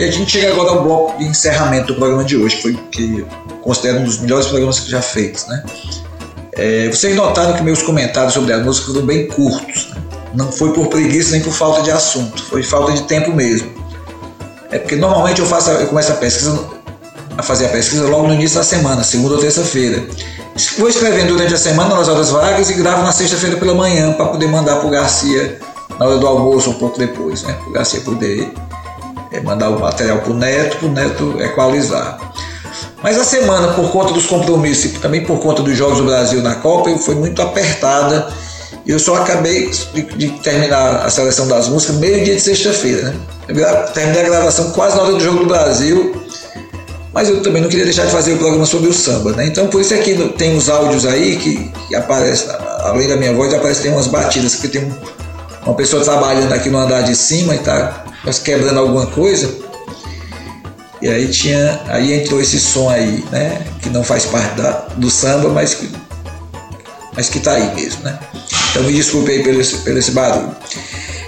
A 0.08 0.12
gente 0.12 0.32
chega 0.32 0.52
agora 0.52 0.72
ao 0.72 0.84
bloco 0.84 1.18
de 1.18 1.26
encerramento 1.26 1.88
do 1.88 1.96
programa 1.96 2.24
de 2.24 2.36
hoje, 2.36 2.58
que 2.58 2.62
foi 2.62 2.74
que 2.92 3.26
considero 3.62 4.00
um 4.00 4.04
dos 4.04 4.20
melhores 4.20 4.48
programas 4.48 4.80
que 4.80 4.90
já 4.90 5.02
feitos. 5.02 5.48
Né? 5.48 5.64
É, 6.54 6.90
vocês 6.90 7.16
notaram 7.16 7.54
que 7.54 7.64
meus 7.64 7.82
comentários 7.82 8.34
sobre 8.34 8.54
a 8.54 8.60
música 8.60 8.88
foram 8.88 9.06
bem 9.06 9.28
curtos. 9.28 9.90
Né? 9.90 10.02
Não 10.34 10.52
foi 10.52 10.74
por 10.74 10.88
preguiça 10.88 11.32
nem 11.32 11.42
por 11.42 11.54
falta 11.54 11.82
de 11.82 11.92
assunto, 11.92 12.44
foi 12.44 12.64
falta 12.64 12.92
de 12.92 13.04
tempo 13.04 13.32
mesmo. 13.32 13.72
É 14.72 14.80
porque 14.80 14.96
normalmente 14.96 15.40
eu 15.40 15.46
faço, 15.46 15.70
eu 15.70 15.88
começo 15.88 16.12
a 16.12 16.16
pesquisa, 16.16 16.68
a 17.38 17.44
fazer 17.44 17.68
a 17.68 17.70
pesquisa 17.70 18.08
logo 18.08 18.28
no 18.28 18.34
início 18.34 18.58
da 18.58 18.64
semana, 18.64 19.04
segunda 19.04 19.36
ou 19.36 19.40
terça-feira. 19.40 20.04
Vou 20.78 20.90
escrevendo 20.90 21.30
durante 21.30 21.54
a 21.54 21.58
semana 21.58 21.96
nas 21.96 22.08
horas 22.08 22.30
vagas 22.30 22.70
e 22.70 22.74
gravo 22.74 23.04
na 23.04 23.12
sexta-feira 23.12 23.56
pela 23.58 23.74
manhã 23.74 24.14
para 24.14 24.26
poder 24.28 24.48
mandar 24.48 24.78
para 24.78 24.88
o 24.88 24.90
Garcia 24.90 25.60
na 26.00 26.06
hora 26.06 26.18
do 26.18 26.28
almoço 26.28 26.72
um 26.72 26.74
pouco 26.74 26.98
depois, 26.98 27.44
né? 27.44 27.54
Para 27.54 27.70
o 27.70 27.72
Garcia 27.72 28.02
poder 28.02 28.52
é, 29.34 29.42
mandar 29.42 29.70
o 29.70 29.80
material 29.80 30.20
para 30.20 30.32
o 30.32 30.36
Neto, 30.36 30.78
para 30.78 30.88
o 30.88 30.92
Neto 30.92 31.42
equalizar. 31.42 32.20
Mas 33.02 33.20
a 33.20 33.24
semana, 33.24 33.74
por 33.74 33.92
conta 33.92 34.14
dos 34.14 34.28
compromissos 34.28 34.86
e 34.86 34.90
também 35.00 35.26
por 35.26 35.40
conta 35.40 35.62
dos 35.62 35.76
Jogos 35.76 35.98
do 35.98 36.06
Brasil 36.06 36.42
na 36.42 36.56
Copa, 36.56 36.96
foi 37.00 37.16
muito 37.16 37.42
apertada 37.42 38.32
e 38.86 38.92
eu 38.92 39.00
só 39.00 39.16
acabei 39.16 39.72
de, 40.16 40.30
terminar 40.42 41.06
a 41.06 41.10
seleção 41.10 41.48
das 41.48 41.68
músicas 41.68 41.96
meio 41.98 42.24
dia 42.24 42.36
de 42.36 42.42
sexta-feira. 42.42 43.10
Né? 43.10 43.16
Eu 43.48 43.94
terminei 43.94 44.22
a 44.22 44.30
gravação 44.30 44.72
quase 44.72 44.96
na 44.96 45.04
hora 45.04 45.14
do 45.14 45.20
Jogo 45.20 45.40
do 45.40 45.46
Brasil, 45.46 46.16
mas 47.14 47.30
eu 47.30 47.42
também 47.42 47.62
não 47.62 47.70
queria 47.70 47.86
deixar 47.86 48.06
de 48.06 48.12
fazer 48.12 48.34
o 48.34 48.38
programa 48.38 48.66
sobre 48.66 48.90
o 48.90 48.94
samba. 48.94 49.32
Né? 49.32 49.48
Então 49.48 49.68
por 49.68 49.82
isso 49.82 49.94
é 49.94 49.98
que 49.98 50.16
tem 50.38 50.56
os 50.56 50.70
áudios 50.70 51.06
aí 51.06 51.38
que, 51.38 51.72
que 51.88 51.96
aparecem, 51.96 52.50
além 52.82 53.08
da 53.08 53.16
minha 53.16 53.34
voz, 53.34 53.54
aparecem 53.54 53.92
umas 53.92 54.08
batidas, 54.08 54.56
porque 54.56 54.80
tem 54.80 54.88
um, 54.88 54.94
uma 55.66 55.76
pessoa 55.76 56.04
trabalhando 56.04 56.54
aqui 56.54 56.70
no 56.70 56.78
andar 56.78 57.02
de 57.02 57.16
cima 57.16 57.54
e 57.54 57.58
está 57.58 58.03
quebrando 58.44 58.80
alguma 58.80 59.08
coisa. 59.08 59.54
E 61.02 61.10
aí 61.10 61.28
tinha. 61.28 61.82
Aí 61.88 62.14
entrou 62.14 62.40
esse 62.40 62.60
som 62.60 62.90
aí, 62.90 63.24
né? 63.32 63.62
Que 63.82 63.90
não 63.90 64.04
faz 64.04 64.26
parte 64.26 64.56
da, 64.56 64.72
do 64.96 65.10
samba, 65.10 65.50
mas 65.50 65.74
que, 65.74 65.90
mas 67.16 67.30
que 67.30 67.40
tá 67.40 67.54
aí 67.54 67.76
mesmo, 67.76 68.04
né? 68.04 68.18
Então 68.72 68.84
me 68.84 68.94
desculpe 68.94 69.32
aí 69.32 69.44
pelo 69.44 69.60
esse, 69.60 69.78
pelo 69.80 70.00
esse 70.00 70.12
barulho. 70.12 70.56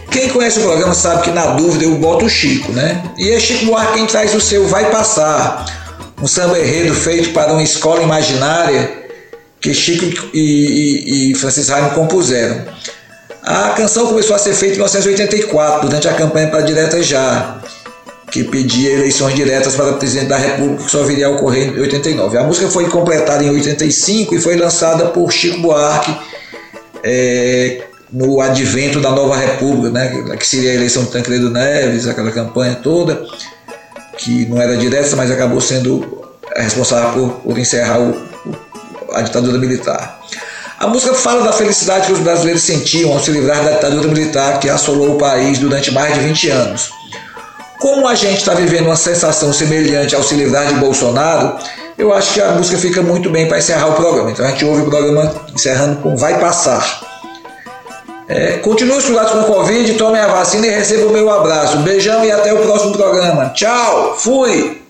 Quem 0.10 0.30
conhece 0.30 0.60
o 0.60 0.64
programa 0.64 0.94
sabe 0.94 1.24
que 1.24 1.32
na 1.32 1.48
dúvida 1.48 1.84
eu 1.84 1.96
boto 1.96 2.26
o 2.26 2.30
Chico, 2.30 2.72
né? 2.72 3.04
E 3.18 3.32
é 3.32 3.40
Chico 3.40 3.66
Buarque 3.66 3.96
quem 3.96 4.08
traz 4.08 4.34
o 4.34 4.40
seu 4.40 4.66
Vai 4.66 4.90
Passar, 4.90 5.66
um 6.22 6.28
samba 6.28 6.58
enredo 6.58 6.94
feito 6.94 7.34
para 7.34 7.52
uma 7.52 7.62
escola 7.62 8.02
imaginária 8.02 9.04
que 9.60 9.74
Chico 9.74 10.06
e, 10.34 10.40
e, 10.40 11.32
e 11.32 11.36
Francis 11.36 11.68
Raime 11.68 11.90
compuseram. 11.92 12.64
A 13.46 13.70
canção 13.70 14.08
começou 14.08 14.36
a 14.36 14.40
ser 14.40 14.56
feita 14.56 14.74
em 14.74 14.78
1984, 14.78 15.88
durante 15.88 16.08
a 16.08 16.14
campanha 16.16 16.48
para 16.48 16.62
Direta 16.62 17.04
Já, 17.04 17.60
que 18.32 18.44
pedia 18.44 18.94
eleições 18.94 19.36
diretas 19.36 19.76
para 19.76 19.94
presidente 19.94 20.30
da 20.30 20.38
República, 20.38 20.84
que 20.84 20.90
só 20.90 21.04
viria 21.04 21.28
a 21.28 21.30
ocorrer 21.30 21.68
em 21.68 21.80
89. 21.80 22.40
A 22.40 22.44
música 22.44 22.68
foi 22.70 22.90
completada 22.90 23.44
em 23.44 23.52
85 23.52 24.34
e 24.34 24.42
foi 24.42 24.56
lançada 24.56 25.06
por 25.10 25.32
Chico 25.32 25.60
Buarque 25.60 26.18
é, 27.04 27.84
no 28.12 28.42
advento 28.42 29.00
da 29.00 29.12
nova 29.12 29.38
República, 29.38 29.92
né, 29.92 30.36
que 30.40 30.48
seria 30.48 30.72
a 30.72 30.74
eleição 30.74 31.04
de 31.04 31.12
Tancredo 31.12 31.52
Neves, 31.52 32.08
aquela 32.08 32.32
campanha 32.32 32.74
toda, 32.82 33.28
que 34.18 34.48
não 34.48 34.60
era 34.60 34.76
direta, 34.76 35.16
mas 35.16 35.30
acabou 35.30 35.62
sendo 35.62 36.26
responsável 36.56 37.12
por, 37.12 37.42
por 37.42 37.60
encerrar 37.60 38.00
o, 38.00 38.16
a 39.14 39.22
ditadura 39.22 39.60
militar. 39.60 40.20
A 40.78 40.88
música 40.88 41.14
fala 41.14 41.44
da 41.44 41.54
felicidade 41.54 42.08
que 42.08 42.14
os 42.14 42.20
brasileiros 42.20 42.62
sentiam 42.62 43.14
ao 43.14 43.20
se 43.20 43.32
livrar 43.32 43.64
da 43.64 43.72
ditadura 43.72 44.08
militar 44.10 44.60
que 44.60 44.70
assolou 44.70 45.16
o 45.16 45.18
país 45.18 45.58
durante 45.58 45.92
mais 45.92 46.14
de 46.14 46.20
20 46.20 46.50
anos. 46.50 46.90
Como 47.80 48.08
a 48.08 48.16
gente 48.16 48.40
está 48.40 48.54
vivendo 48.54 48.88
uma 48.88 48.96
sensação 48.96 49.54
semelhante 49.54 50.16
ao 50.16 50.24
se 50.24 50.36
livrar 50.36 50.68
de 50.68 50.74
Bolsonaro, 50.76 51.58
eu 51.98 52.14
acho 52.14 52.34
que 52.34 52.42
a 52.42 52.52
música 52.52 52.78
fica 52.78 53.02
muito 53.02 53.30
bem 53.30 53.48
para 53.48 53.58
encerrar 53.58 53.88
o 53.88 53.94
programa. 53.94 54.32
Então 54.32 54.46
a 54.46 54.50
gente 54.50 54.66
ouve 54.66 54.82
o 54.82 54.90
programa 54.90 55.34
encerrando 55.54 56.02
com 56.02 56.16
Vai 56.18 56.40
Passar. 56.40 57.02
É, 58.28 58.58
continue 58.58 58.98
estudando 58.98 59.32
com 59.32 59.52
o 59.52 59.56
Covid, 59.56 59.94
tome 59.94 60.20
a 60.20 60.28
vacina 60.28 60.68
e 60.68 60.72
receba 60.72 61.06
o 61.06 61.14
meu 61.14 61.30
abraço. 61.30 61.78
Beijão 61.80 62.26
e 62.26 62.32
até 62.32 62.54
o 62.54 62.58
próximo 62.64 62.92
programa. 62.92 63.50
Tchau, 63.50 64.16
fui! 64.18 64.85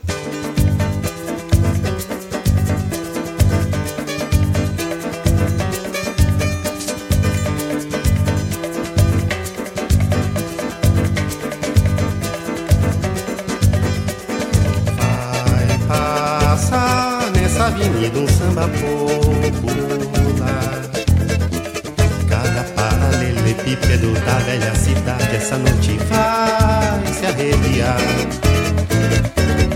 Paralelepípedo 23.66 24.14
da 24.26 24.38
velha 24.40 24.76
cidade 24.76 25.36
essa 25.36 25.58
noite 25.58 25.98
vai 26.08 27.14
se 27.14 27.26
arrepiar. 27.26 27.98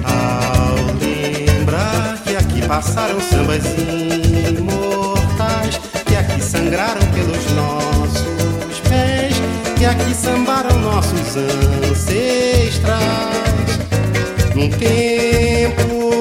Ao 0.03 0.75
lembrar 1.01 2.19
que 2.23 2.35
aqui 2.35 2.61
passaram 2.67 3.19
sambas 3.19 3.63
imortais, 4.57 5.79
que 6.05 6.15
aqui 6.15 6.41
sangraram 6.41 7.01
pelos 7.13 7.51
nossos 7.53 8.79
pés, 8.87 9.33
que 9.77 9.85
aqui 9.85 10.13
sambaram 10.13 10.77
nossos 10.79 11.35
ancestrais. 11.89 12.99
Num 14.55 14.69
tempo, 14.69 16.13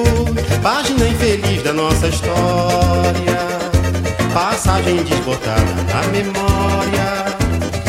página 0.63 1.07
infeliz 1.07 1.61
da 1.61 1.73
nossa 1.73 2.07
história, 2.07 3.39
passagem 4.33 5.03
desbotada 5.03 5.75
na 5.93 6.07
memória 6.07 7.38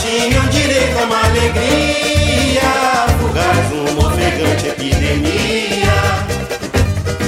Tinham 0.00 0.46
direito 0.48 0.98
uma 0.98 1.18
alegria, 1.24 2.62
fugaz, 3.18 3.72
uma 3.72 4.08
ofegante 4.08 4.68
epidemia, 4.68 5.96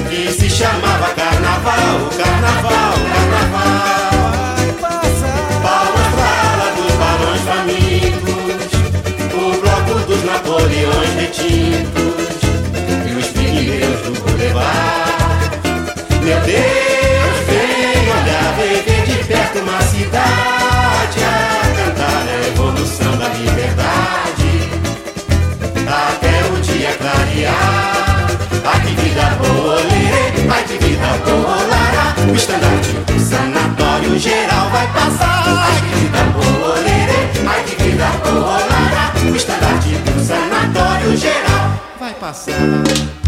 que 0.09 0.33
se 0.33 0.49
chamava 0.49 1.09
carnaval, 1.15 2.09
carnaval, 2.17 2.95
carnaval. 3.13 4.23
Palmas 5.63 6.09
pra 6.15 6.71
dos 6.77 6.93
balões 6.95 7.43
famintos, 7.43 8.73
o 9.35 9.61
bloco 9.61 10.07
dos 10.07 10.25
Napoleões 10.25 11.11
retintos 11.17 12.12
ai 30.63 30.79
que 30.79 30.79
vida 30.79 31.07
boa, 31.25 31.57
lará. 31.57 32.15
O 32.31 32.35
estandarte 32.35 32.93
do 32.93 33.19
sanatório 33.19 34.19
geral 34.19 34.71
vai 34.71 34.87
passar. 34.89 35.45
Ai 35.47 35.81
que 35.81 35.95
vida 35.97 36.23
boa, 36.35 36.75
lerê, 36.77 37.49
ai 37.49 37.65
que 37.65 37.83
vida 37.83 38.07
boa, 38.25 38.59
lará. 38.59 39.13
O 39.31 39.37
estandarte 39.37 39.89
do 39.89 40.25
sanatório 40.25 41.17
geral 41.17 41.81
vai 41.99 42.15
passar. 42.15 43.22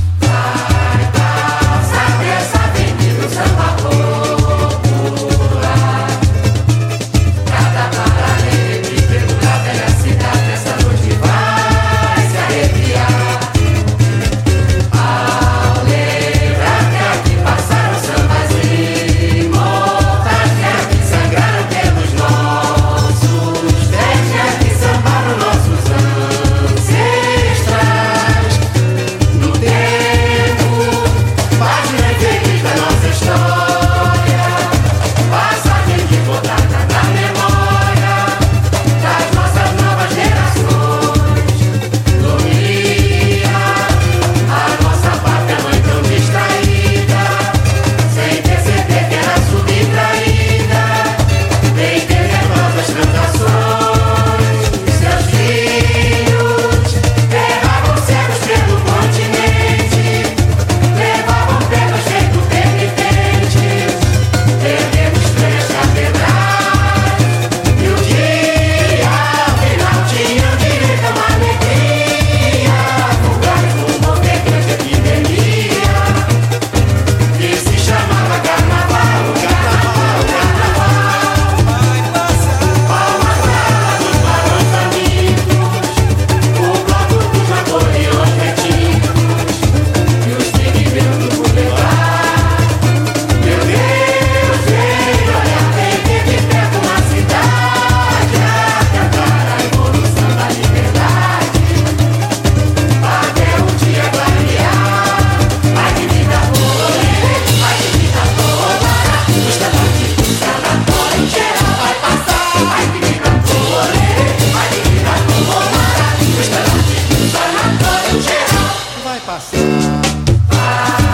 Bye. 120.48 121.13